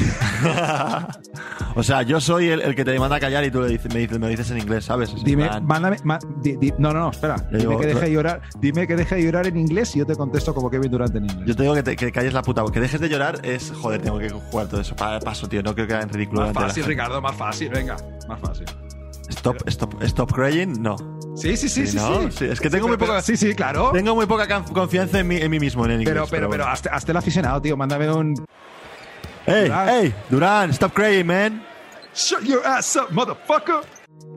[1.74, 3.92] o sea, yo soy el, el que te manda a callar y tú le dices,
[3.92, 5.12] me, dices, me dices en inglés, ¿sabes?
[5.12, 7.36] Es Dime, plan, mándame, ma- di- di- no, no, no, espera.
[7.50, 10.06] Dime digo, que deje de llorar, dime que deje de llorar en inglés y yo
[10.06, 11.44] te contesto como Kevin Durant en inglés.
[11.46, 14.00] Yo te digo que, te, que calles la puta, que dejes de llorar es, joder,
[14.02, 14.96] tengo que jugar todo eso.
[14.96, 16.42] Pa- Paso, tío, no creo que hagan ridículo.
[16.42, 16.84] Más fácil.
[16.84, 17.96] Ricardo, más fácil, venga,
[18.28, 18.66] más fácil.
[19.28, 20.96] Stop, stop, stop crying, no.
[21.36, 22.22] Sí, sí, sí, Sí, sí, ¿no?
[22.22, 22.28] sí.
[22.38, 23.90] Sí, es que tengo muy pero- poca- Sí, sí, claro.
[23.92, 26.12] Tengo muy poca confianza en mí, en mí mismo en el inglés.
[26.14, 27.76] pero, pero, pero, hazte, hazte el aficionado, tío.
[27.76, 28.34] Mándame un.
[29.46, 29.88] ¡Ey, Durán.
[29.88, 30.14] ey!
[30.30, 31.62] Durán, stop crying, man.
[32.14, 33.84] Shut your ass up, motherfucker.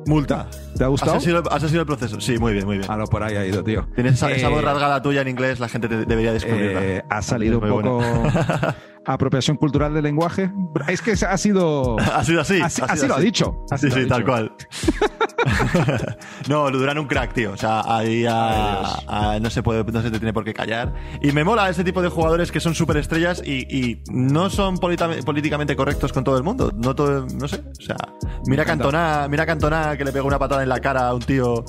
[0.08, 0.48] Multa.
[0.78, 1.18] ¿Te ha gustado?
[1.18, 2.20] ¿Has sido, has sido el proceso?
[2.22, 2.90] Sí, muy bien, muy bien.
[2.92, 3.88] Ah, no, por ahí ha ido, tío.
[3.96, 6.84] Tienes esa, esa Eh, voz rasgada tuya en inglés, la gente te- debería descubrirla.
[6.84, 8.02] eh, ha salido un poco
[9.08, 10.52] apropiación cultural del lenguaje.
[10.88, 11.98] Es que ha sido.
[12.00, 12.60] ha sido así.
[12.62, 13.66] así, ha así sido lo ha dicho.
[13.72, 14.52] así Sí, sí, tal cual.
[16.50, 17.52] no, Durán un crack, tío.
[17.54, 20.94] O sea, ahí a- a- no, se puede, no se te tiene por qué callar.
[21.22, 25.76] Y me mola ese tipo de jugadores que son superestrellas y, y no son políticamente
[25.76, 26.72] correctos con todo el mundo.
[26.76, 27.62] No todo, no sé.
[27.80, 27.96] O sea,
[28.48, 28.66] mira.
[28.66, 31.64] Cantona, mira Cantona que le pegó una patada en la cara a un tío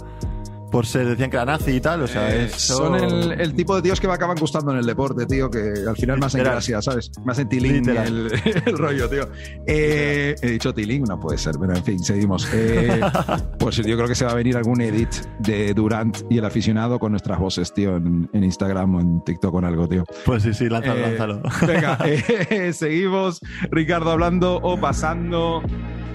[0.71, 2.03] por ser, decían que era nazi y tal.
[2.03, 4.79] O sea, Eh, eso- Son el, el tipo de tíos que me acaban gustando en
[4.79, 7.11] el deporte, tío, que al final me hacen gracia, ¿sabes?
[7.25, 8.31] Me hacen tiling el,
[8.67, 9.29] el rollo, tío.
[9.67, 12.49] Eh, he dicho tiling, no puede ser, pero en fin, seguimos.
[12.53, 13.01] Eh,
[13.59, 16.99] pues yo creo que se va a venir algún edit de Durant y el aficionado
[16.99, 20.05] con nuestras voces, tío, en, en Instagram o en TikTok con algo, tío.
[20.25, 21.43] Pues sí, sí, lánzalo, Eh, lánzalo.
[21.67, 23.41] Venga, eh, seguimos.
[23.71, 25.63] Ricardo hablando o pasando.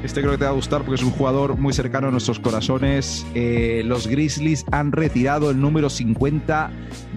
[0.04, 2.40] Este creo que te va a gustar porque es un jugador muy cercano a nuestros
[2.40, 3.24] corazones.
[3.36, 4.41] Eh, los Grizzlies
[4.72, 6.70] han retirado el número 50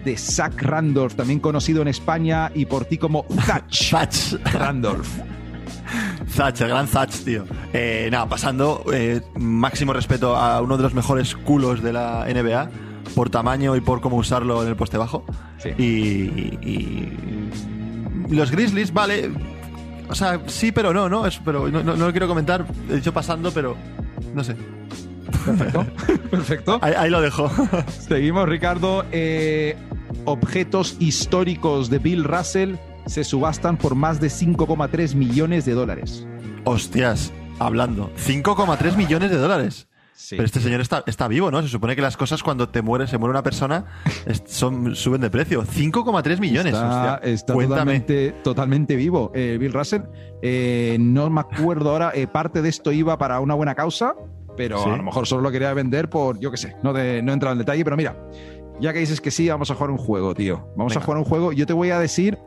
[0.04, 3.24] de Zach Randolph, también conocido en España y por ti como
[3.70, 4.12] Zach.
[4.52, 5.08] Randolph.
[6.28, 7.44] Zach, el gran Zach, tío.
[7.72, 12.70] Eh, nada, pasando, eh, máximo respeto a uno de los mejores culos de la NBA
[13.14, 15.24] por tamaño y por cómo usarlo en el poste bajo.
[15.58, 15.70] Sí.
[15.78, 17.12] Y, y
[18.30, 19.30] los Grizzlies, vale.
[20.08, 21.26] O sea, sí, pero no, ¿no?
[21.26, 22.66] Es, pero no, no- no lo quiero comentar.
[22.90, 23.76] He dicho pasando, pero
[24.34, 24.56] no sé.
[25.44, 25.86] Perfecto.
[26.30, 26.78] Perfecto.
[26.82, 27.50] Ahí, ahí lo dejo.
[28.08, 29.04] Seguimos, Ricardo.
[29.12, 29.76] Eh,
[30.24, 36.26] objetos históricos de Bill Russell se subastan por más de 5,3 millones de dólares.
[36.64, 38.10] Hostias, hablando.
[38.16, 39.88] 5,3 millones de dólares.
[40.16, 40.36] Sí.
[40.36, 41.60] Pero este señor está, está vivo, ¿no?
[41.60, 43.84] Se supone que las cosas cuando te mueres, se muere una persona,
[44.46, 45.64] son, suben de precio.
[45.64, 46.72] 5,3 millones.
[46.72, 47.30] Está, hostia.
[47.30, 48.00] está Cuéntame.
[48.00, 49.32] totalmente, totalmente vivo.
[49.34, 50.02] Eh, Bill Russell,
[50.40, 54.14] eh, no me acuerdo ahora, eh, parte de esto iba para una buena causa,
[54.56, 54.88] pero Sí.
[54.90, 57.34] a lo mejor solo lo quería vender por, yo qué sé, no, de, no he
[57.34, 58.16] entrado en detalle, pero mira,
[58.80, 60.68] ya que dices que sí, vamos a jugar un juego, tío.
[60.76, 61.02] Vamos Venga.
[61.02, 61.52] a jugar un juego.
[61.52, 62.38] Yo te voy a decir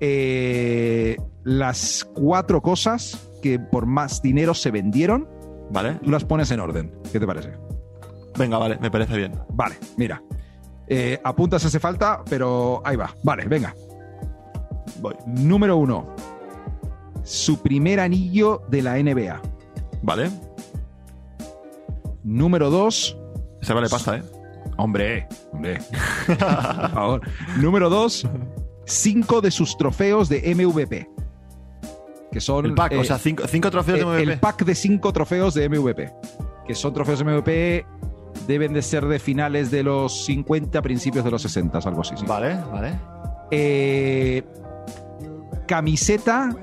[0.00, 5.28] eh, las cuatro cosas que por más dinero se vendieron,
[5.70, 5.94] Vale.
[6.02, 6.92] tú las pones en orden.
[7.12, 7.52] ¿Qué te parece?
[8.38, 9.32] Venga, vale, me parece bien.
[9.52, 10.22] Vale, mira.
[10.88, 13.14] Eh, apuntas hace falta, pero ahí va.
[13.22, 13.74] Vale, venga.
[15.00, 15.14] Voy.
[15.26, 16.14] Número uno.
[17.22, 19.40] Su primer anillo de la NBA.
[20.02, 20.30] Vale.
[22.24, 23.18] Número dos.
[23.60, 24.22] Se vale pasta, ¿eh?
[24.76, 25.78] Hombre, hombre.
[26.26, 26.36] Por
[26.90, 27.20] favor.
[27.58, 28.26] Número dos.
[28.84, 31.08] Cinco de sus trofeos de MVP.
[32.30, 32.66] Que son.
[32.66, 34.22] El pack, eh, o sea, cinco, cinco trofeos de MVP.
[34.32, 36.12] el pack de cinco trofeos de MVP.
[36.66, 37.86] Que son trofeos de MVP.
[38.46, 42.16] Deben de ser de finales de los 50, principios de los 60, algo así.
[42.16, 42.24] sí.
[42.26, 42.98] Vale, vale.
[43.50, 44.42] Eh,
[45.68, 46.56] camiseta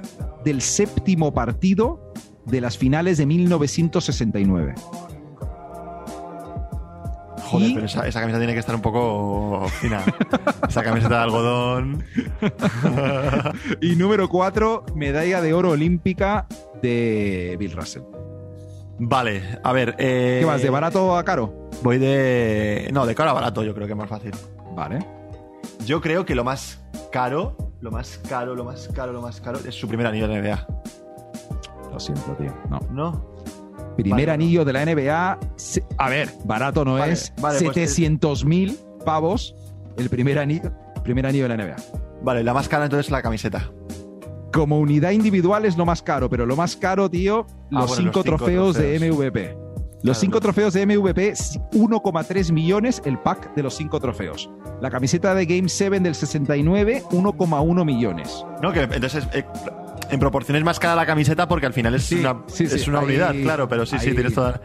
[0.43, 2.11] del séptimo partido
[2.45, 4.73] de las finales de 1969.
[7.49, 10.03] Joder, Y- pero esa, esa camiseta tiene que estar un poco fina.
[10.67, 12.03] esa camiseta de algodón.
[13.81, 16.47] Y número 4, medalla de oro olímpica
[16.81, 18.03] de Bill Russell.
[18.99, 19.95] Vale, a ver.
[19.97, 21.69] Eh, ¿Qué vas, de barato a caro?
[21.83, 22.89] Voy de.
[22.93, 24.31] No, de caro a barato, yo creo que es más fácil.
[24.75, 24.99] Vale.
[25.85, 29.59] Yo creo que lo más caro, lo más caro, lo más caro, lo más caro
[29.65, 30.67] es su primer anillo de NBA.
[31.93, 32.53] Lo siento, tío.
[32.69, 32.79] No.
[32.91, 33.35] ¿No?
[33.97, 34.31] Primer Vale.
[34.31, 35.39] anillo de la NBA.
[35.97, 37.33] A ver, barato no Vale, es.
[37.41, 39.55] vale, pues 700 mil pavos
[39.97, 40.71] el primer anillo,
[41.03, 41.75] primer anillo de la NBA.
[42.21, 43.71] Vale, la más cara entonces es la camiseta.
[44.53, 47.85] Como unidad individual es lo más caro, pero lo más caro, tío, los Ah, bueno,
[47.87, 48.99] los cinco trofeos, de.
[49.11, 49.57] MVP.
[50.01, 54.49] Los Claro, cinco trofeos de MVP, 1,3 millones el pack de los cinco trofeos.
[54.81, 58.45] La camiseta de Game 7 del 69, 1,1 millones.
[58.61, 59.43] No, que entonces eh,
[60.11, 62.87] en proporción es más cara la camiseta porque al final es Sí, una, sí, es
[62.87, 64.61] una ahí- unidad, claro, pero sí, sí, tienes toda.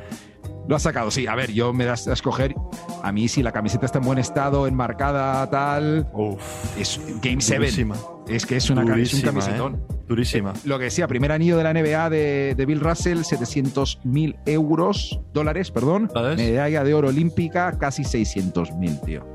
[0.66, 1.26] Lo has sacado, sí.
[1.26, 2.54] A ver, yo me das a escoger.
[3.02, 6.09] A mí, si la camiseta está en buen estado, enmarcada, tal.
[6.14, 6.40] Uf,
[6.78, 7.57] Es Game 7.
[7.59, 7.96] durísima.
[8.26, 9.74] Es que es, una, cami- es un Durísima, camisetón.
[9.74, 9.94] ¿eh?
[10.09, 10.52] Durísima.
[10.64, 15.20] Lo que decía, primer anillo de la NBA de, de Bill Russell, 700 mil euros,
[15.35, 16.11] dólares, perdón.
[16.37, 19.26] Medalla de oro olímpica, casi 600 mil, tío.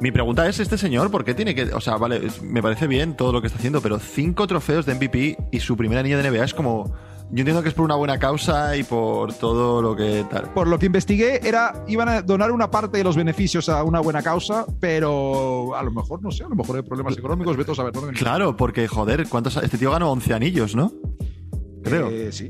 [0.00, 1.72] Mi pregunta es, ¿este señor por qué tiene que...?
[1.72, 4.94] O sea, vale, me parece bien todo lo que está haciendo, pero cinco trofeos de
[4.94, 6.92] MVP y su primer anillo de NBA es como...
[7.30, 10.52] Yo entiendo que es por una buena causa y por todo lo que tal.
[10.52, 14.00] Por lo que investigué, era, iban a donar una parte de los beneficios a una
[14.00, 17.72] buena causa, pero a lo mejor, no sé, a lo mejor hay problemas económicos, vete
[17.72, 17.94] a saber.
[17.96, 18.08] ¿no?
[18.12, 19.56] Claro, porque, joder, ¿cuántos...
[19.56, 20.92] Este tío ganó 11 anillos, ¿no?
[21.82, 22.08] Creo.
[22.10, 22.48] Eh, sí.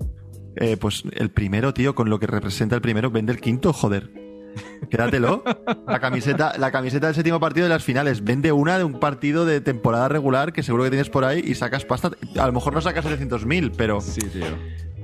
[0.57, 4.24] Eh, pues el primero, tío, con lo que representa el primero, vende el quinto, joder.
[4.91, 5.43] Quédatelo.
[5.87, 8.23] La camiseta, la camiseta del séptimo partido de las finales.
[8.25, 11.55] Vende una de un partido de temporada regular que seguro que tienes por ahí y
[11.55, 12.11] sacas pasta.
[12.39, 14.45] A lo mejor no sacas 700.000, pero Sí, tío.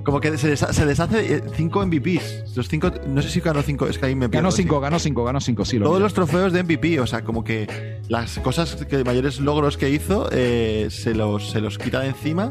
[0.03, 2.55] como que se, desha- se deshace eh, cinco MVPs.
[2.55, 4.43] Los cinco, no sé si ganó cinco, es que ahí me pierdo.
[4.43, 4.63] Ganó sí.
[4.63, 5.77] 5, ganó 5, ganó 5, sí.
[5.79, 9.77] Lo Todos los trofeos de MVP, o sea, como que las cosas que mayores logros
[9.77, 12.49] que hizo eh, se, los, se los quita de encima.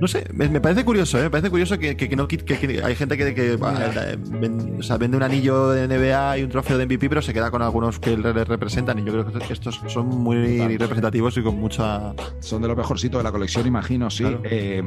[0.00, 1.24] No sé, me, me parece curioso, ¿eh?
[1.24, 4.16] Me parece curioso que, que- que no quit- que, que hay gente que, bah, eh,
[4.40, 7.32] ven- o sea, vende un anillo de NBA y un trofeo de MVP, pero se
[7.34, 8.98] queda con algunos que le representan.
[9.00, 12.12] Y yo creo que estos son muy representativos y con mucha.
[12.40, 14.22] Son de lo mejorcito de la colección, imagino, sí.
[14.24, 14.40] Claro.
[14.44, 14.82] Eh,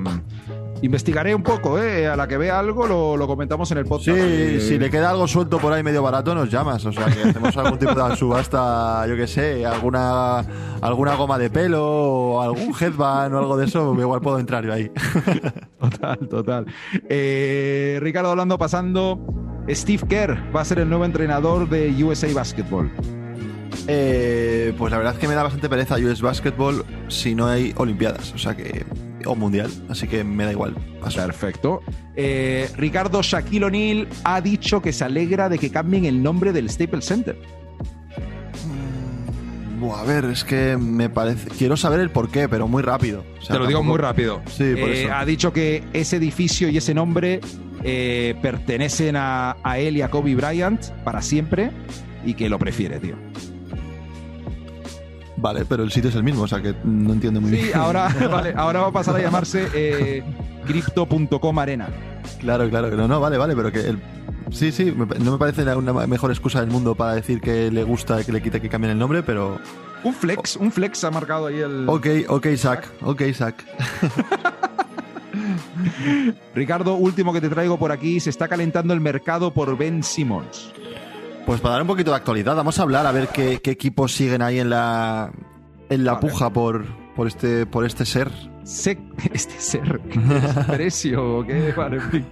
[0.82, 2.08] investigaré un poco, ¿eh?
[2.08, 4.18] A la que vea algo lo, lo comentamos en el podcast.
[4.18, 6.86] Sí, si le queda algo suelto por ahí medio barato, nos llamas.
[6.86, 10.40] O sea, que hacemos algún tipo de subasta, yo que sé, alguna,
[10.82, 14.74] alguna goma de pelo o algún headband o algo de eso, igual puedo entrar yo
[14.74, 14.92] ahí.
[15.80, 16.66] Total, total.
[17.10, 19.20] Eh, Ricardo hablando, pasando.
[19.70, 22.92] Steve Kerr va a ser el nuevo entrenador de USA Basketball.
[23.88, 27.74] Eh, pues la verdad es que me da bastante pereza US Basketball si no hay
[27.78, 28.34] Olimpiadas.
[28.34, 28.86] O sea que
[29.26, 30.76] o mundial, así que me da igual.
[31.16, 31.82] Perfecto.
[32.16, 36.70] Eh, Ricardo Shaquille O'Neal ha dicho que se alegra de que cambien el nombre del
[36.70, 37.38] Staples Center.
[39.80, 41.50] Mm, a ver, es que me parece.
[41.50, 43.24] Quiero saber el por qué, pero muy rápido.
[43.48, 44.42] Te lo digo muy rápido.
[44.48, 45.14] Sí, por Eh, eso.
[45.14, 47.42] Ha dicho que ese edificio y ese nombre
[47.84, 51.72] eh, pertenecen a, a él y a Kobe Bryant para siempre
[52.24, 53.16] y que lo prefiere, tío.
[55.42, 57.76] Vale, pero el sitio es el mismo, o sea que no entiendo muy Sí, bien.
[57.76, 60.24] ahora, vale, ahora va a pasar a llamarse eh,
[60.68, 61.90] Crypto.com Arena.
[62.40, 62.92] Claro, claro.
[62.96, 64.00] No, no, vale, vale, pero que el.
[64.52, 67.84] Sí, sí, no me parece la- una mejor excusa del mundo para decir que le
[67.84, 69.60] gusta que le quite que cambien el nombre, pero.
[70.04, 71.88] Un flex, un flex ha marcado ahí el.
[71.90, 72.86] Ok, ok, Zach.
[73.02, 73.56] Ok, Zach.
[76.54, 80.72] Ricardo, último que te traigo por aquí, se está calentando el mercado por Ben Simmons.
[81.46, 84.14] Pues para dar un poquito de actualidad, vamos a hablar a ver qué, qué equipos
[84.14, 85.32] siguen ahí en la.
[85.90, 88.32] En la puja por, por, este, por este ser.
[88.64, 88.98] Se-
[89.34, 90.20] este ser, ¿qué
[90.68, 92.26] precio, qué vale, en fin.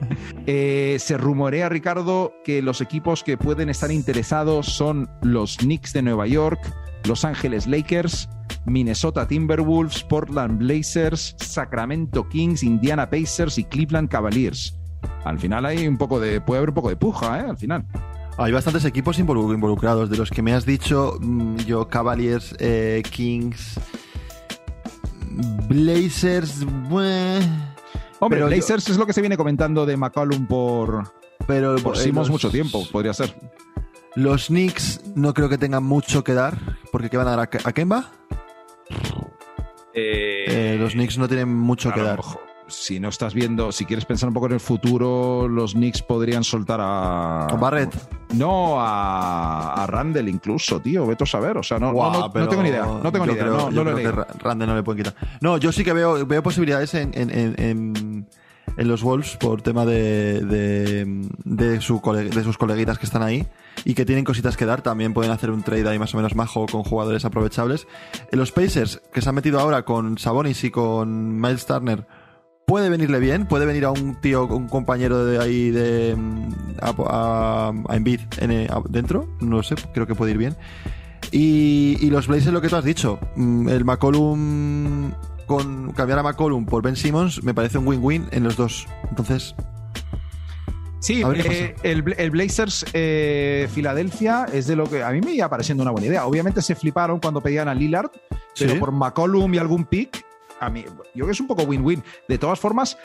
[0.45, 6.04] Eh, se rumorea, Ricardo, que los equipos que pueden estar interesados son los Knicks de
[6.04, 6.60] Nueva York,
[7.04, 8.30] Los Ángeles Lakers,
[8.65, 14.80] Minnesota Timberwolves, Portland Blazers, Sacramento Kings, Indiana Pacers y Cleveland Cavaliers.
[15.26, 17.45] Al final hay un poco de, puede haber un poco de puja, ¿eh?
[17.50, 17.86] Al final.
[18.41, 20.10] Hay bastantes equipos involu- involucrados.
[20.10, 23.78] De los que me has dicho, mm, yo, Cavaliers, eh, Kings,
[25.67, 26.65] Blazers.
[26.65, 27.41] bue-
[28.21, 31.12] Hombre, Pero yo- Blazers es lo que se viene comentando de McCollum por,
[31.47, 33.36] Pero por eh, los- mucho tiempo, podría ser.
[34.15, 36.58] Los Knicks no creo que tengan mucho que dar.
[36.91, 38.12] Porque ¿qué van a dar a, a Kemba?
[39.93, 42.19] Eh, los Knicks no tienen mucho que dar.
[42.19, 46.01] ojo, si no estás viendo, si quieres pensar un poco en el futuro, los Knicks
[46.01, 47.45] podrían soltar a.
[47.47, 47.93] ¿A Barrett?
[48.34, 51.05] No, a, a Randall incluso, tío.
[51.08, 51.58] Vete a saber.
[51.58, 52.86] O sea, no, no- Guau, no- tengo ni idea.
[52.86, 53.43] No tengo ni idea.
[53.43, 55.15] creo- no, yo no lo he le pueden quitar.
[55.41, 58.27] No, yo sí que veo, veo posibilidades en, en, en, en-
[58.88, 63.45] los Wolves por tema de, de, de, su de sus coleguitas que están ahí
[63.84, 64.82] y que tienen cositas que dar.
[64.82, 67.88] También pueden hacer un trade ahí más o menos majo con jugadores aprovechables.
[68.32, 72.05] En los Pacers, que se han metido ahora con Sabonis y con Miles Turner,
[72.69, 73.45] puede venirle bien.
[73.47, 76.49] Puede venir a un tío, un compañero de ahí de mm,
[76.82, 76.93] a,
[77.89, 79.27] a, en, eh, a- dentro.
[79.41, 80.55] No lo sé, creo que puede ir bien.
[81.32, 85.12] Y, y los Blazers, lo que tú has dicho, mm, el McCollum
[85.47, 88.88] con cambiar a McCollum por Ben Simmons me parece un win-win en los dos.
[89.10, 89.55] Entonces,
[91.01, 95.49] Sí, eh, el, el Blazers eh, Filadelfia es de lo que a mí me iba
[95.49, 96.25] pareciendo una buena idea.
[96.27, 98.10] Obviamente se fliparon cuando pedían a Lillard,
[98.58, 98.77] pero Sí.
[98.79, 100.25] por McCollum y algún pick,
[100.60, 102.04] a mí, yo creo que es un poco win-win.
[102.28, 102.98] De todas formas,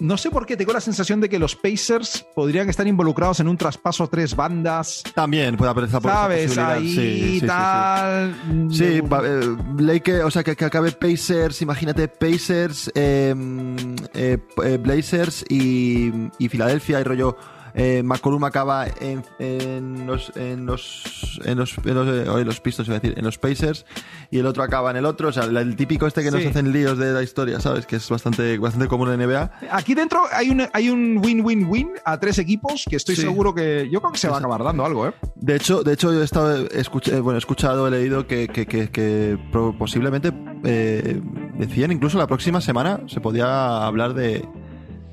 [0.00, 3.48] no sé por qué tengo la sensación de que los Pacers podrían estar involucrados en
[3.48, 6.46] un traspaso a tres bandas, también puede aparecer por esa ¿sabes?
[6.46, 6.72] posibilidad.
[6.76, 7.46] Ahí Sí, sí, sí, sí.
[7.46, 8.36] tal.
[8.70, 13.34] Sí, va- eh, o sea, que, que acabe Pacers, imagínate Pacers, eh,
[14.14, 17.36] eh, eh, Blazers y, y Filadelfia y rollo.
[17.78, 22.88] Eh, McCollum acaba en, en los en los en los, en los, eh, los Pistons,
[22.88, 23.86] iba a decir, en los Pacers
[24.30, 26.72] y el otro acaba en el otro, o sea, el típico este que nos hacen
[26.72, 27.86] líos de la historia, ¿sabes?
[27.86, 29.50] Que es bastante bastante común en NBA.
[29.70, 33.22] Aquí dentro hay un hay un win-win-win a tres equipos que estoy Sí.
[33.22, 35.12] seguro que yo creo que se va a acabar dando algo, ¿eh?
[35.36, 38.66] De hecho, de hecho yo he estado eh, bueno, he escuchado, he leído que, que,
[38.66, 39.38] que-
[39.78, 40.32] posiblemente
[40.64, 41.20] eh,
[41.58, 44.44] decían incluso la próxima semana se podía hablar de,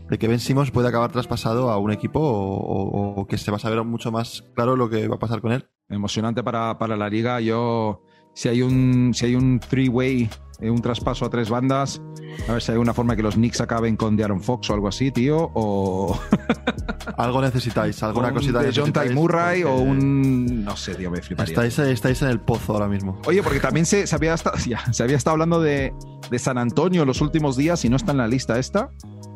[0.10, 3.58] de que Ben Simmons puede acabar traspasado a un equipo o, o- que se va
[3.58, 5.68] a saber mucho más claro lo que va a pasar con él.
[5.90, 7.40] emocionante para, para la liga.
[7.42, 8.02] Yo,
[8.34, 10.30] si hay un, si hay un three-way,
[10.62, 12.02] un traspaso a tres bandas,
[12.48, 14.88] a ver si hay una forma que los Knicks acaben con De'Aaron Fox o algo
[14.88, 16.20] así, tío, o
[17.18, 21.50] Algo necesitáis, alguna cosita de John Ty Murray o un, no sé, tío, me fliparía.
[21.50, 23.22] Estáis, estáis en el pozo ahora mismo.
[23.26, 25.94] Oye, porque también se, se había estado, ya, se había estado hablando de,
[26.30, 28.92] de San Antonio los últimos días y no está en la lista esta,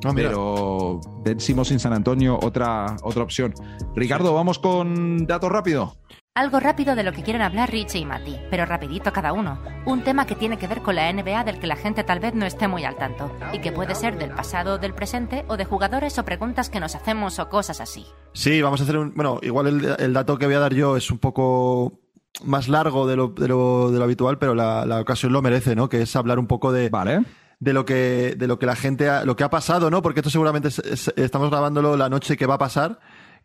[0.06, 3.54] Ah, pero Ben Simmons sin San Antonio, otra, otra opción.
[3.96, 5.96] Ricardo, vamos con datos rápido.
[6.40, 9.60] Algo rápido de lo que quieren hablar Richie y Mati, pero rapidito cada uno.
[9.86, 12.34] Un tema que tiene que ver con la NBA del que la gente tal vez
[12.34, 15.66] no esté muy al tanto, y que puede ser del pasado, del presente, o de
[15.66, 18.06] jugadores o preguntas que nos hacemos o cosas así.
[18.32, 19.14] Sí, vamos a hacer un.
[19.16, 22.00] Bueno, igual el, el dato que voy a dar yo es un poco
[22.46, 25.76] más largo de lo, de lo, de lo habitual, pero la, la ocasión lo merece,
[25.76, 25.90] ¿no?
[25.90, 27.20] Que es hablar un poco de, Vale.
[27.60, 30.02] de lo que de lo que la gente ha, lo que ha pasado, ¿no?
[30.02, 33.00] Porque esto seguramente es- es- estamos grabándolo la noche que va a pasar,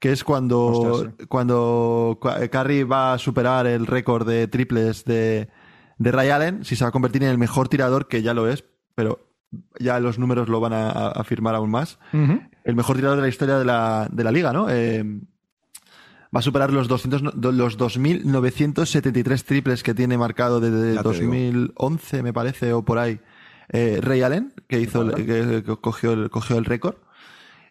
[0.05, 5.49] que es cuando Ostras, cuando Cu- Curry va a superar el récord de triples de
[5.97, 8.47] de Ray Allen, si se va a convertir en el mejor tirador que ya lo
[8.49, 9.19] es, pero
[9.81, 11.99] ya los números lo van a, afirmar aún más
[12.65, 14.69] el mejor tirador de la historia de la, de la liga, ¿no?
[14.69, 15.03] Eh,
[16.35, 21.03] va a superar los 200, no- do- los 2.973 triples que tiene marcado desde Ya
[21.03, 21.27] te digo.
[21.33, 23.21] 2011, me parece, o por ahí.
[23.69, 26.97] eh, Ray Allen, que hizo, que, que cogió el, cogió el récord.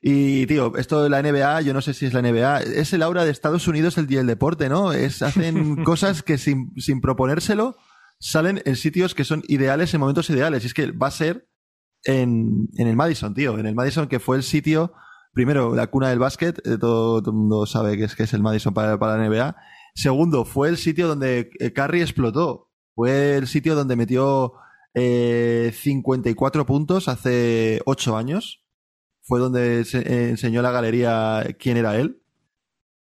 [0.06, 3.04] Y, tío, esto de la NBA, yo no sé si es la NBA, es el
[3.04, 4.91] aura de Estados Unidos el día del deporte, ¿no?
[4.91, 7.78] Es, hacen cosas que sin, sin proponérselo
[8.20, 10.64] salen en sitios que son ideales en momentos ideales.
[10.64, 11.47] Y es que va a ser
[12.04, 13.58] en, en el Madison, tío.
[13.58, 14.91] En el Madison, que fue el sitio,
[15.32, 18.34] primero, la cuna del básquet, eh, todo, todo el mundo sabe que es, que es
[18.34, 19.56] el Madison para, para la NBA.
[19.95, 22.70] Segundo, fue el sitio donde eh, Curry explotó.
[22.93, 24.51] Fue el sitio donde metió
[24.95, 28.62] eh, 54 puntos hace 8 años.
[29.24, 32.19] Fue donde se, eh, enseñó la galería quién era él.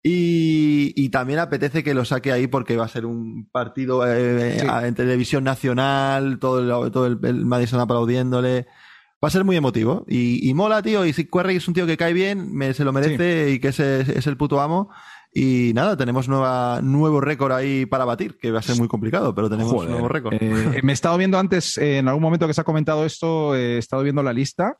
[0.05, 4.59] Y, y también apetece que lo saque ahí porque va a ser un partido eh,
[4.61, 4.67] Sí.
[4.69, 8.67] a- en televisión nacional, todo el, todo el, el Madison aplaudiéndole.
[9.25, 10.05] Va a ser muy emotivo.
[10.09, 11.07] Y, y mola, tío.
[11.07, 13.69] Y si Curry es un tío que cae bien, me- se lo merece y que
[13.69, 14.91] es, es el puto amo.
[15.33, 19.35] Y nada, tenemos nueva, nuevo récord ahí para batir, que va a ser muy complicado,
[19.35, 19.91] pero tenemos Joder.
[19.91, 20.35] nuevo récord.
[20.41, 23.55] Eh, me he estado viendo antes, eh, en algún momento que se ha comentado esto,
[23.55, 24.77] eh, he estado viendo la lista.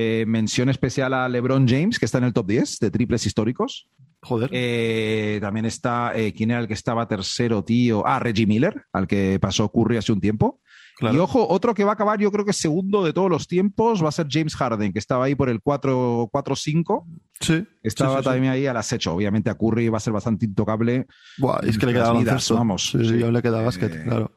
[0.00, 3.88] Eh, mención especial a LeBron James, que está en el top 10 de triples históricos.
[4.22, 4.48] Joder.
[4.52, 8.06] Eh, también está, eh, ¿quién era el que estaba tercero, tío?
[8.06, 10.60] Ah, Reggie Miller, al que pasó Curry hace un tiempo.
[10.98, 11.16] Claro.
[11.16, 14.00] Y ojo, otro que va a acabar, yo creo que segundo de todos los tiempos,
[14.00, 17.04] va a ser James Harden, que estaba ahí por el 4 4-5.
[17.40, 17.66] sí.
[17.82, 18.30] Estaba sí, sí, sí.
[18.30, 19.14] también ahí al acecho.
[19.14, 21.08] Obviamente a Curry va a ser bastante intocable.
[21.38, 22.90] Buah, es que le Las queda vidas, vamos.
[22.92, 24.30] Sí, sí, le queda básquet, claro.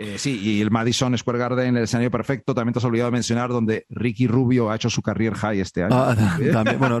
[0.00, 2.54] Eh, sí, y el Madison Square Garden, el escenario perfecto.
[2.54, 5.82] También te has olvidado de mencionar donde Ricky Rubio ha hecho su career high este
[5.82, 5.94] año.
[5.96, 6.14] Ah,
[6.52, 7.00] también, bueno,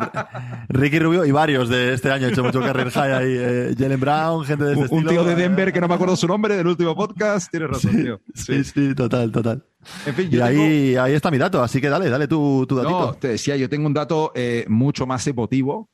[0.68, 3.36] Ricky Rubio y varios de este año han hecho mucho carrera high ahí.
[3.38, 5.10] Eh, Jalen Brown, gente de este un, estilo.
[5.10, 7.50] tío de Denver que no me acuerdo su nombre del último podcast.
[7.50, 8.20] Tienes razón, Sí, tío.
[8.34, 9.64] sí, sí, total, total.
[10.04, 12.74] En fin, Y yo ahí, ahí está mi dato, así que dale, dale tu, tu
[12.74, 12.98] datito.
[13.00, 15.88] no, te decía, yo tengo un dato eh, mucho más emotivo,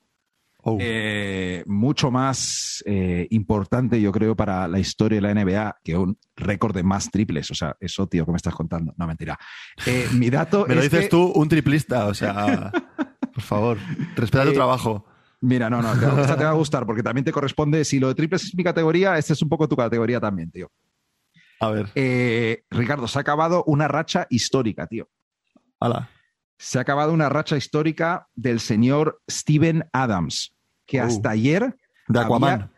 [0.67, 0.79] Oh.
[0.81, 6.19] eh, mucho más eh, importante, yo creo, para la historia de la NBA que un
[6.37, 7.51] récord de más triples.
[7.51, 8.95] O sea, eso, tío, que me estás contando.
[8.97, 9.39] No, mentira.
[9.85, 12.73] Eh, mi dato Me lo es dices que- tú, un triplista, o sea,
[13.35, 13.79] por favor,
[14.17, 15.05] respeta tu trabajo.
[15.43, 17.85] Mira, no, no, te- esta te va a gustar porque también te corresponde.
[17.85, 20.73] Si lo de triples es mi categoría, esta es un poco tu categoría también, tío.
[21.61, 21.91] A ver,
[22.71, 25.09] Ricardo, se ha acabado una racha histórica, tío.
[25.79, 26.09] ala.
[26.57, 30.54] Se ha acabado una racha histórica del señor Steven Adams,
[30.87, 31.05] que Oh.
[31.05, 31.77] hasta ayer.
[32.09, 32.53] De Aquaman.
[32.53, 32.71] había-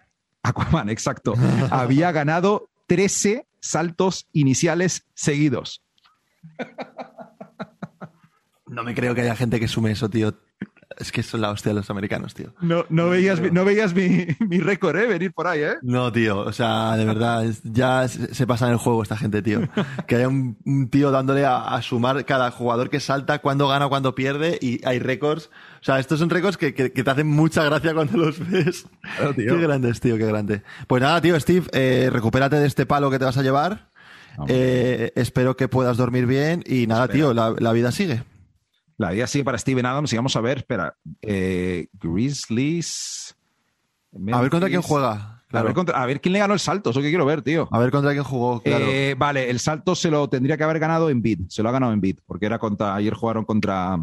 [0.43, 1.35] Aquaman, exacto.
[1.71, 5.83] había ganado 13 saltos iniciales seguidos.
[8.69, 10.35] No me creo que haya gente que sume eso, tío.
[10.99, 12.55] Es que son la hostia de los americanos, tío.
[12.61, 15.07] No, no veías, mi- no veías mi, mi récord, ¿eh?
[15.07, 15.75] Venir por ahí, ¿eh?
[15.83, 19.61] No, tío, o sea, de verdad, ya se pasa en el juego esta gente, tío.
[20.07, 23.89] Que haya un, un tío dándole a, a sumar cada jugador que salta, cuándo gana,
[23.89, 25.51] cuándo pierde, y hay récords.
[25.81, 28.87] O sea, estos son récords que, que- que te hacen mucha gracia cuando los ves.
[29.17, 29.57] Claro, tío.
[29.57, 30.63] Qué grandes, tío, qué grande.
[30.87, 33.89] Pues nada, tío, Steve, eh, recupérate de este palo que te vas a llevar.
[34.49, 38.23] Eh, espero que puedas dormir bien y nada, tío, la, la vida sigue.
[38.99, 43.37] La vida sigue para Steven Adams y vamos a ver, espera, eh, Grizzlies.
[44.33, 45.43] A ver contra quién juega.
[45.53, 47.69] A, ver contra- a ver quién le ganó el salto, eso que quiero ver, tío.
[47.71, 48.85] A ver contra quién jugó, claro.
[48.89, 51.73] Eh, vale, el salto se lo tendría que haber ganado en bid, se lo ha
[51.73, 54.03] ganado en bid, porque era contra, ayer jugaron contra,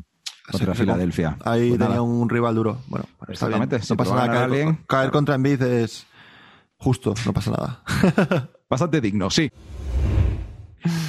[0.51, 1.37] contra Filadelfia.
[1.43, 2.01] Ahí Pues tenía nada.
[2.01, 2.77] un rival duro.
[2.87, 3.63] Bueno, está bien.
[3.63, 4.27] Exactamente, No si te pasa nada.
[4.27, 5.11] Caer, alguien, caer claro.
[5.11, 6.05] contra Embiid es
[6.77, 7.83] justo, no pasa nada.
[8.69, 9.51] Bastante digno, sí.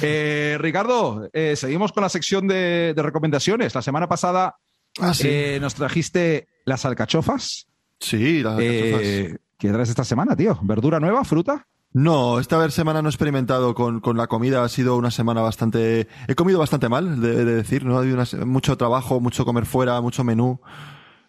[0.01, 3.73] Eh, Ricardo, eh, seguimos con la sección de, de recomendaciones.
[3.75, 4.55] La semana pasada
[4.99, 5.27] Ah, sí.
[5.29, 7.67] eh, nos trajiste las alcachofas.
[7.99, 9.39] sí, las alcachofas.
[9.57, 10.57] ¿Qué traes esta semana, tío?
[10.63, 11.23] ¿Verdura nueva?
[11.23, 11.67] ¿Fruta?
[11.93, 14.63] No, esta vez semana no he experimentado con, con la comida.
[14.63, 16.07] Ha sido una semana bastante.
[16.27, 17.85] He comido bastante mal, de, de decir.
[17.85, 20.59] No ha habido una mucho trabajo, mucho comer fuera, mucho menú.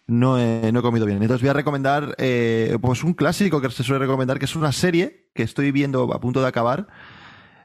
[0.07, 1.21] No he, no he comido bien.
[1.21, 4.73] Entonces voy a recomendar eh, pues un clásico que se suele recomendar, que es una
[4.73, 6.87] serie que estoy viendo a punto de acabar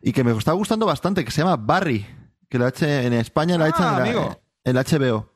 [0.02, 2.04] y que me está gustando bastante, que se llama Barry,
[2.48, 4.40] que la ha hecho en España, la ha Ah, hecho en, la- amigo.
[4.64, 5.28] en la HBO.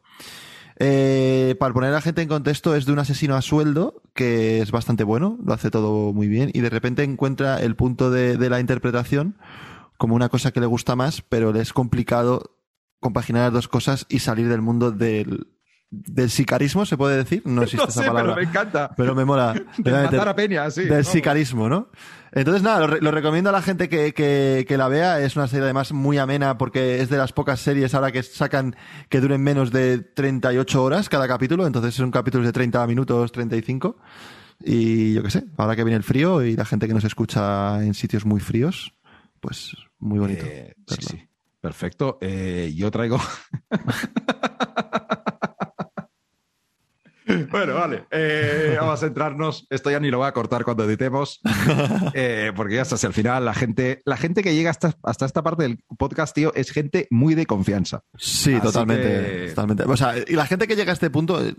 [0.78, 4.60] Eh, para poner a la gente en contexto, es de un asesino a sueldo que
[4.60, 8.36] es bastante bueno, lo hace todo muy bien y de repente encuentra el punto de,
[8.36, 9.38] de la interpretación
[9.96, 12.58] como una cosa que le gusta más, pero le es complicado
[13.00, 15.46] compaginar las dos cosas y salir del mundo del,
[15.90, 17.42] del sicarismo, se puede decir.
[17.44, 18.34] No existe No esa sé, palabra.
[18.34, 18.90] pero me encanta.
[18.96, 19.52] Pero me mola.
[19.78, 20.82] De matar a Peña, sí.
[20.82, 21.06] del vamos.
[21.08, 21.88] sicarismo, ¿no?
[22.32, 25.20] Entonces, nada, lo, re- lo recomiendo a la gente que, que- que la vea.
[25.20, 28.76] Es una serie además muy amena porque es de las pocas series ahora que sacan
[29.08, 31.66] que duren menos de 38 horas cada capítulo.
[31.66, 33.96] Entonces son capítulos de 30 minutos, 35.
[34.64, 37.82] Y yo qué sé, ahora que viene el frío y la gente que nos escucha
[37.84, 38.92] en sitios muy fríos,
[39.40, 40.44] pues muy bonito.
[40.46, 41.28] Eh, sí, sí.
[41.60, 42.18] Perfecto.
[42.20, 43.18] Eh, yo traigo.
[47.50, 48.04] bueno, vale.
[48.10, 49.66] Eh, vamos a centrarnos.
[49.70, 51.40] Esto ya ni lo voy a cortar cuando editemos.
[52.14, 55.42] eh, porque ya hasta al final la gente, la gente que llega hasta, hasta esta
[55.42, 58.02] parte del podcast, tío, es gente muy de confianza.
[58.16, 59.84] Sí, Así totalmente, que- totalmente.
[59.84, 61.54] O sea, y la gente que llega a este punto, eh,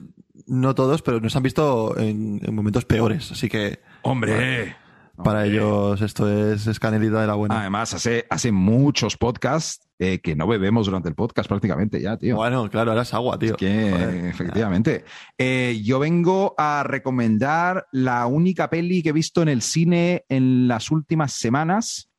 [0.47, 3.31] no todos, pero nos han visto en, en momentos peores.
[3.31, 4.75] Así que Hombre.
[5.23, 7.59] Para ellos esto es, es canelita de la buena.
[7.59, 12.35] Además, hace, hace muchos podcasts eh, que no bebemos durante el podcast prácticamente ya, tío.
[12.35, 13.55] Bueno, claro, ahora es agua, tío.
[13.55, 14.25] Que, Joder.
[14.25, 15.05] efectivamente.
[15.37, 20.67] Eh, yo vengo a recomendar la única peli que he visto en el cine en
[20.67, 22.09] las últimas semanas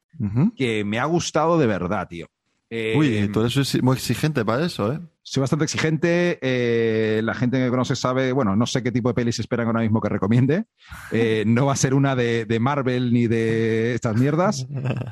[0.57, 2.26] que me ha gustado de verdad, tío.
[2.71, 5.01] Eh, Uy, tú eres muy exigente para eso, ¿eh?
[5.23, 6.39] Soy bastante exigente.
[6.43, 9.81] eh, la gente que conoce sabe, bueno, no sé qué tipo de pelis esperan ahora
[9.81, 10.64] mismo que recomiende.
[11.11, 14.66] Eh, no va a ser una de, de Marvel ni de estas mierdas.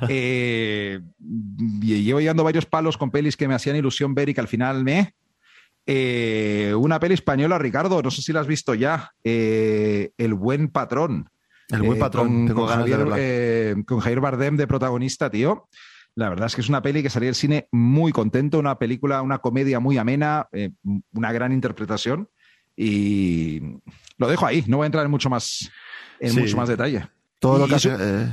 [0.09, 1.01] Eh,
[1.83, 4.49] y llevo llevando varios palos con pelis que me hacían ilusión ver y que al
[4.49, 5.15] final me.
[6.77, 9.13] Una peli española, Ricardo, no sé si la has visto ya.
[9.23, 11.29] El buen patrón.
[11.69, 13.05] El buen patrón, con, tengo con ganas Javier, de
[13.75, 13.85] verla.
[13.85, 15.69] con Javier Bardem de protagonista, tío.
[16.17, 19.23] La verdad es que es una peli que salí del cine muy contento, una película,
[19.23, 20.71] una comedia muy amena, eh,
[21.13, 22.29] una gran interpretación.
[22.75, 23.61] Y
[24.19, 25.71] lo dejo ahí, no voy a entrar en mucho más,
[26.19, 26.41] en Sí.
[26.41, 27.07] mucho más detalle.
[27.39, 28.29] todo lo que hace, eh,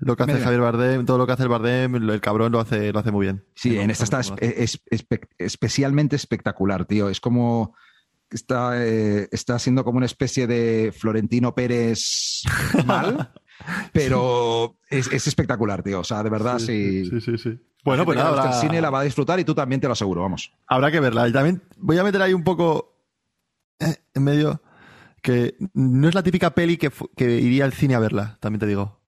[0.00, 0.38] lo que hace.
[0.40, 3.24] Javier Bardem, todo lo que hace el Bardem, el cabrón lo hace, lo hace muy
[3.26, 3.42] bien.
[3.54, 5.06] Sí, en esta está es- es-
[5.38, 7.08] especialmente espectacular, tío.
[7.08, 7.74] Es como
[8.30, 12.42] está, eh, está siendo como una especie de Florentino Pérez
[12.86, 13.32] mal,
[13.92, 16.00] pero es, es espectacular, tío.
[16.00, 17.04] O sea, de verdad, sí.
[17.06, 17.58] sí, sí, sí.
[17.84, 19.92] Bueno, pues nada, habrá, el cine la va a disfrutar y tú también te lo
[19.92, 20.52] aseguro, vamos.
[20.66, 21.28] habrá que verla.
[21.28, 22.96] Y también voy a meter ahí un poco
[23.80, 24.62] eh, en medio
[25.20, 29.00] que no es la típica peli que, iría al cine a verla, también te digo.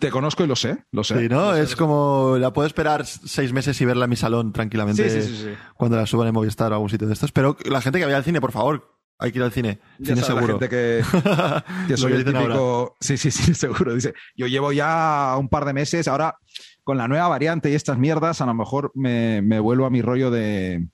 [0.00, 1.20] Te conozco y lo sé, lo sé.
[1.20, 1.54] Sí, ¿no?
[1.54, 5.22] Sé, Es como la puedo esperar seis meses y verla en mi salón tranquilamente Sí,
[5.22, 5.50] sí, sí, sí.
[5.74, 7.32] cuando la suban en Movistar o algún sitio de estos.
[7.32, 9.80] Pero la gente que vaya al cine, por favor, hay que ir al cine.
[9.98, 10.58] Ya cine sabe la seguro.
[10.60, 11.02] gente que,
[11.88, 12.96] que soy el típico.
[13.00, 13.94] Sí, sí, sí, seguro.
[13.94, 16.36] Dice, yo llevo ya un par de meses, ahora
[16.84, 20.00] con la nueva variante y estas mierdas, a lo mejor me, me vuelvo a mi
[20.00, 20.88] rollo de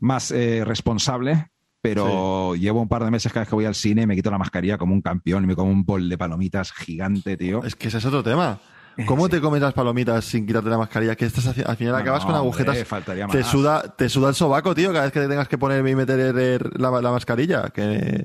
[0.00, 1.50] más eh, responsable,
[1.80, 4.38] pero llevo un par de meses cada vez que voy al cine, me quito la
[4.38, 7.62] mascarilla como un campeón y me como un bol de palomitas gigante, tío.
[7.62, 8.60] Es que ese es otro tema.
[9.06, 11.16] ¿Cómo te comes las palomitas sin quitarte la mascarilla?
[11.16, 13.30] Que estás al final No, acabas con hombre, agujetas.
[13.30, 15.94] te suda, te suda el sobaco, tío, cada vez que te tengas que poner y
[15.94, 17.70] meter el- la, la mascarilla.
[17.70, 18.24] Que,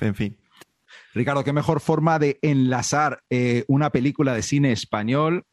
[0.00, 0.36] en fin.
[1.14, 5.44] Ricardo, qué mejor forma de enlazar eh, una película de cine español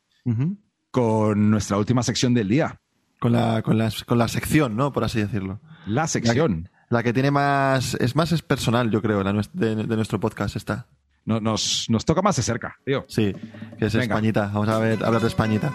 [0.92, 2.80] con nuestra última sección del día,
[3.20, 4.92] con, la, con, la, con la sección, ¿no?
[4.94, 5.60] Por así decirlo.
[5.86, 6.70] la sección.
[6.90, 7.96] La que tiene más.
[7.96, 10.88] Es más es personal, yo creo, la de, de nuestro podcast esta.
[11.26, 13.06] No- nos, nos toca más de cerca, tío.
[13.08, 13.34] Sí,
[13.80, 14.16] que es Venga.
[14.16, 14.50] Españita.
[14.54, 15.74] Vamos a ver, hablar de Españita.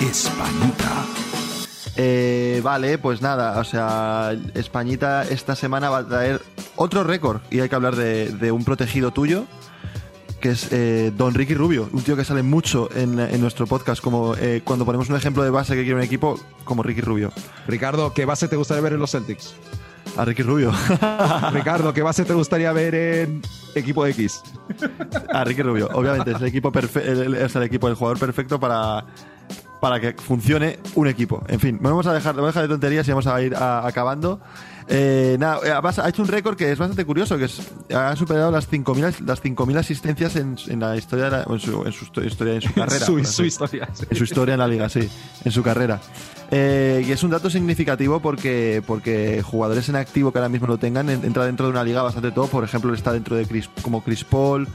[0.00, 1.04] Españita.
[1.96, 6.42] Eh, vale, pues nada, o sea, Españita esta semana va a traer
[6.76, 9.44] otro récord y hay que hablar de, de un protegido tuyo,
[10.44, 14.02] que es eh, Don Ricky Rubio, un tío que sale mucho en, en nuestro podcast,
[14.02, 17.32] como eh, cuando ponemos un ejemplo de base que quiere un equipo, como Ricky Rubio.
[17.66, 19.54] Ricardo, ¿qué base te gustaría ver en los Celtics?
[20.18, 20.70] A Ricky Rubio.
[21.52, 23.40] Ricardo, ¿qué base te gustaría ver en
[23.74, 24.42] equipo X?
[25.32, 25.88] a Ricky Rubio.
[25.94, 29.06] Obviamente es el equipo el, el- es el equipo, el jugador perfecto para,
[29.84, 31.44] para que funcione un equipo.
[31.46, 33.86] En fin, vamos a dejar, vamos a dejar de tonterías y vamos a ir a-
[33.86, 34.40] acabando.
[34.88, 35.72] Eh, nada, eh,
[36.02, 37.60] ha hecho un récord que es bastante curioso, que es,
[37.94, 41.82] ha superado las 5.000 las 5.000 asistencias en, en la historia, de la- en su,
[41.84, 43.04] en su histo- historia, en su carrera.
[43.04, 43.90] su, su historia.
[43.92, 44.06] sí.
[44.08, 45.06] en su historia en la liga, sí,
[45.44, 46.00] en su carrera.
[46.50, 50.78] Eh, y es un dato significativo porque, porque jugadores en activo que ahora mismo lo
[50.78, 52.48] tengan en- entra dentro de una liga bastante top.
[52.48, 54.66] Por ejemplo, está dentro de Chris, como Chris Paul,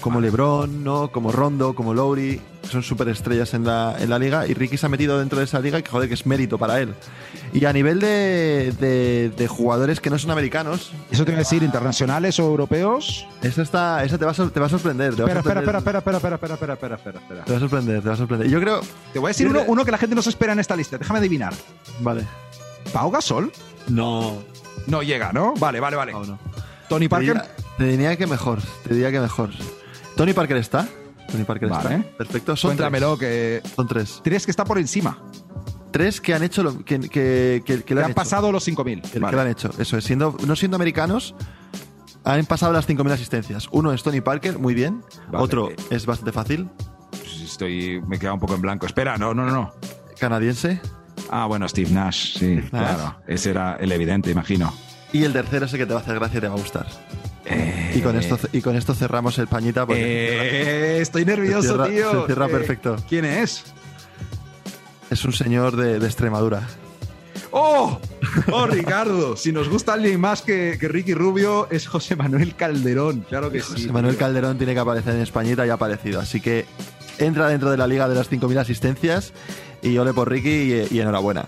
[0.00, 1.10] como LeBron, ¿no?
[1.10, 2.40] como Rondo, como Lowry.
[2.62, 4.46] que Son superestrellas en la, en la liga.
[4.46, 6.80] Y Ricky se ha metido dentro de esa liga que joder, que es mérito para
[6.80, 6.94] él.
[7.52, 11.42] Y a nivel de, de, de jugadores que no son americanos, ¿Eso te iba a
[11.44, 13.26] decir internacionales o europeos?
[13.42, 15.14] esa, está, esa te, va a, te va a sorprender.
[15.16, 15.96] Te va a Espera, espera, sorprender.
[15.96, 17.44] espera, espera, espera, espera, espera, espera, espera, espera.
[17.44, 18.48] Te va a sorprender, te va a sorprender.
[18.48, 18.80] Yo creo.
[19.12, 20.98] Te voy a decir uno, uno que la gente no se espera en esta lista.
[20.98, 21.54] Déjame adivinar.
[22.00, 22.24] Vale.
[22.92, 23.50] ¿Pau Gasol?
[23.88, 24.42] No.
[24.86, 25.54] No llega, ¿no?
[25.54, 26.12] Vale, vale, vale.
[26.12, 26.38] No.
[26.88, 27.34] ¿Tony Te Parker?
[27.34, 29.50] diría, te diría que mejor, te diría que mejor.
[30.16, 30.88] Tony Parker está.
[31.30, 31.96] Tony Parker Vale.
[31.96, 32.16] está.
[32.16, 32.56] Perfecto.
[32.56, 33.60] Son Cuéntamelo, que...
[33.62, 33.74] tres.
[33.74, 34.20] Son tres.
[34.24, 35.18] Tres que está por encima.
[35.90, 39.02] Tres que han hecho lo que, que, que, que Que le han pasado los 5.000.
[39.10, 39.30] Que, Vale.
[39.30, 39.70] que lo han hecho.
[39.78, 40.04] Eso es.
[40.04, 41.34] Siendo, no siendo americanos,
[42.24, 43.68] han pasado las 5.000 asistencias.
[43.72, 45.02] Uno es Tony Parker, muy bien.
[45.30, 45.44] Vale.
[45.44, 46.68] Otro es bastante fácil.
[47.42, 48.00] Estoy...
[48.06, 48.86] Me queda un poco en blanco.
[48.86, 49.72] Espera, no, no, no, no.
[50.18, 50.80] Canadiense.
[51.30, 52.70] Ah, bueno, Steve Nash, sí, Nash.
[52.70, 53.16] claro.
[53.26, 54.72] Ese era el evidente, imagino.
[55.12, 56.58] Y el tercero es el que te va a hacer gracia y te va a
[56.58, 56.86] gustar.
[57.44, 59.86] Eh, Y con, esto, y con esto cerramos el pañita.
[59.86, 62.20] Porque Eh, estoy nervioso, Se cierra- tío.
[62.22, 62.96] se cierra Eh, perfecto.
[63.08, 63.64] ¿Quién es?
[65.10, 66.62] es un señor de, de Extremadura.
[67.52, 67.98] ¡Oh!
[68.52, 69.36] ¡Oh, Ricardo!
[69.36, 73.20] Si nos gusta alguien más que, que Ricky Rubio, es José Manuel Calderón.
[73.28, 73.72] Claro que sí.
[73.72, 74.26] José Manuel tío.
[74.26, 76.20] Calderón tiene que aparecer en Españita y ha aparecido.
[76.20, 76.66] Así que
[77.18, 79.32] entra dentro de la liga de las 5.000 asistencias
[79.80, 81.46] y ole por Ricky y, y enhorabuena.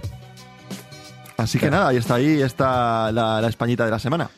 [1.39, 4.29] Así que nada, ahí está ahí está la, la Españita de la semana.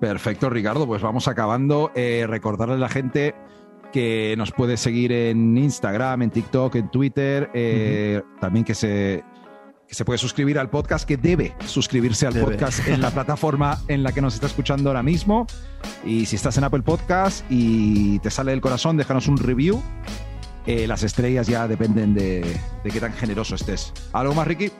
[0.00, 0.86] Perfecto, Ricardo.
[0.86, 1.90] Pues vamos acabando.
[1.94, 3.34] Eh, recordarle a la gente
[3.92, 7.50] que nos puede seguir en Instagram, en TikTok, en Twitter.
[7.52, 9.24] eh, También que se,
[9.88, 12.46] que se puede suscribir al podcast, que debe suscribirse al Debe.
[12.52, 15.46] podcast en la plataforma en la que nos está escuchando ahora mismo.
[16.04, 19.82] Y si estás en Apple Podcast y te sale del corazón, déjanos un review.
[20.66, 23.92] Eh, las estrellas ya dependen de, de qué tan generoso estés.
[24.12, 24.70] ¿Algo más, Ricky?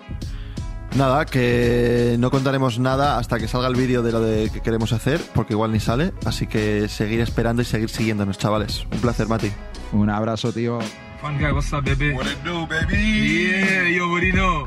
[0.96, 4.92] Nada, que no contaremos nada hasta que salga el vídeo de lo de que queremos
[4.92, 6.12] hacer, porque igual ni sale.
[6.26, 8.86] Así que seguir esperando y seguir siguiéndonos, chavales.
[8.90, 9.52] Un placer, Mati.
[9.92, 10.80] Un abrazo, tío.
[11.20, 12.12] Fun guy, what's up, baby?
[12.12, 12.96] What it do, baby?
[12.96, 14.66] Yeah, already know.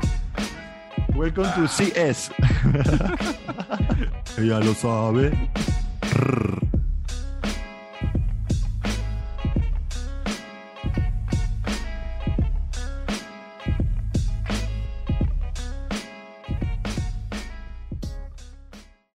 [1.14, 2.30] Welcome to CS.
[4.38, 5.32] Ella lo sabe.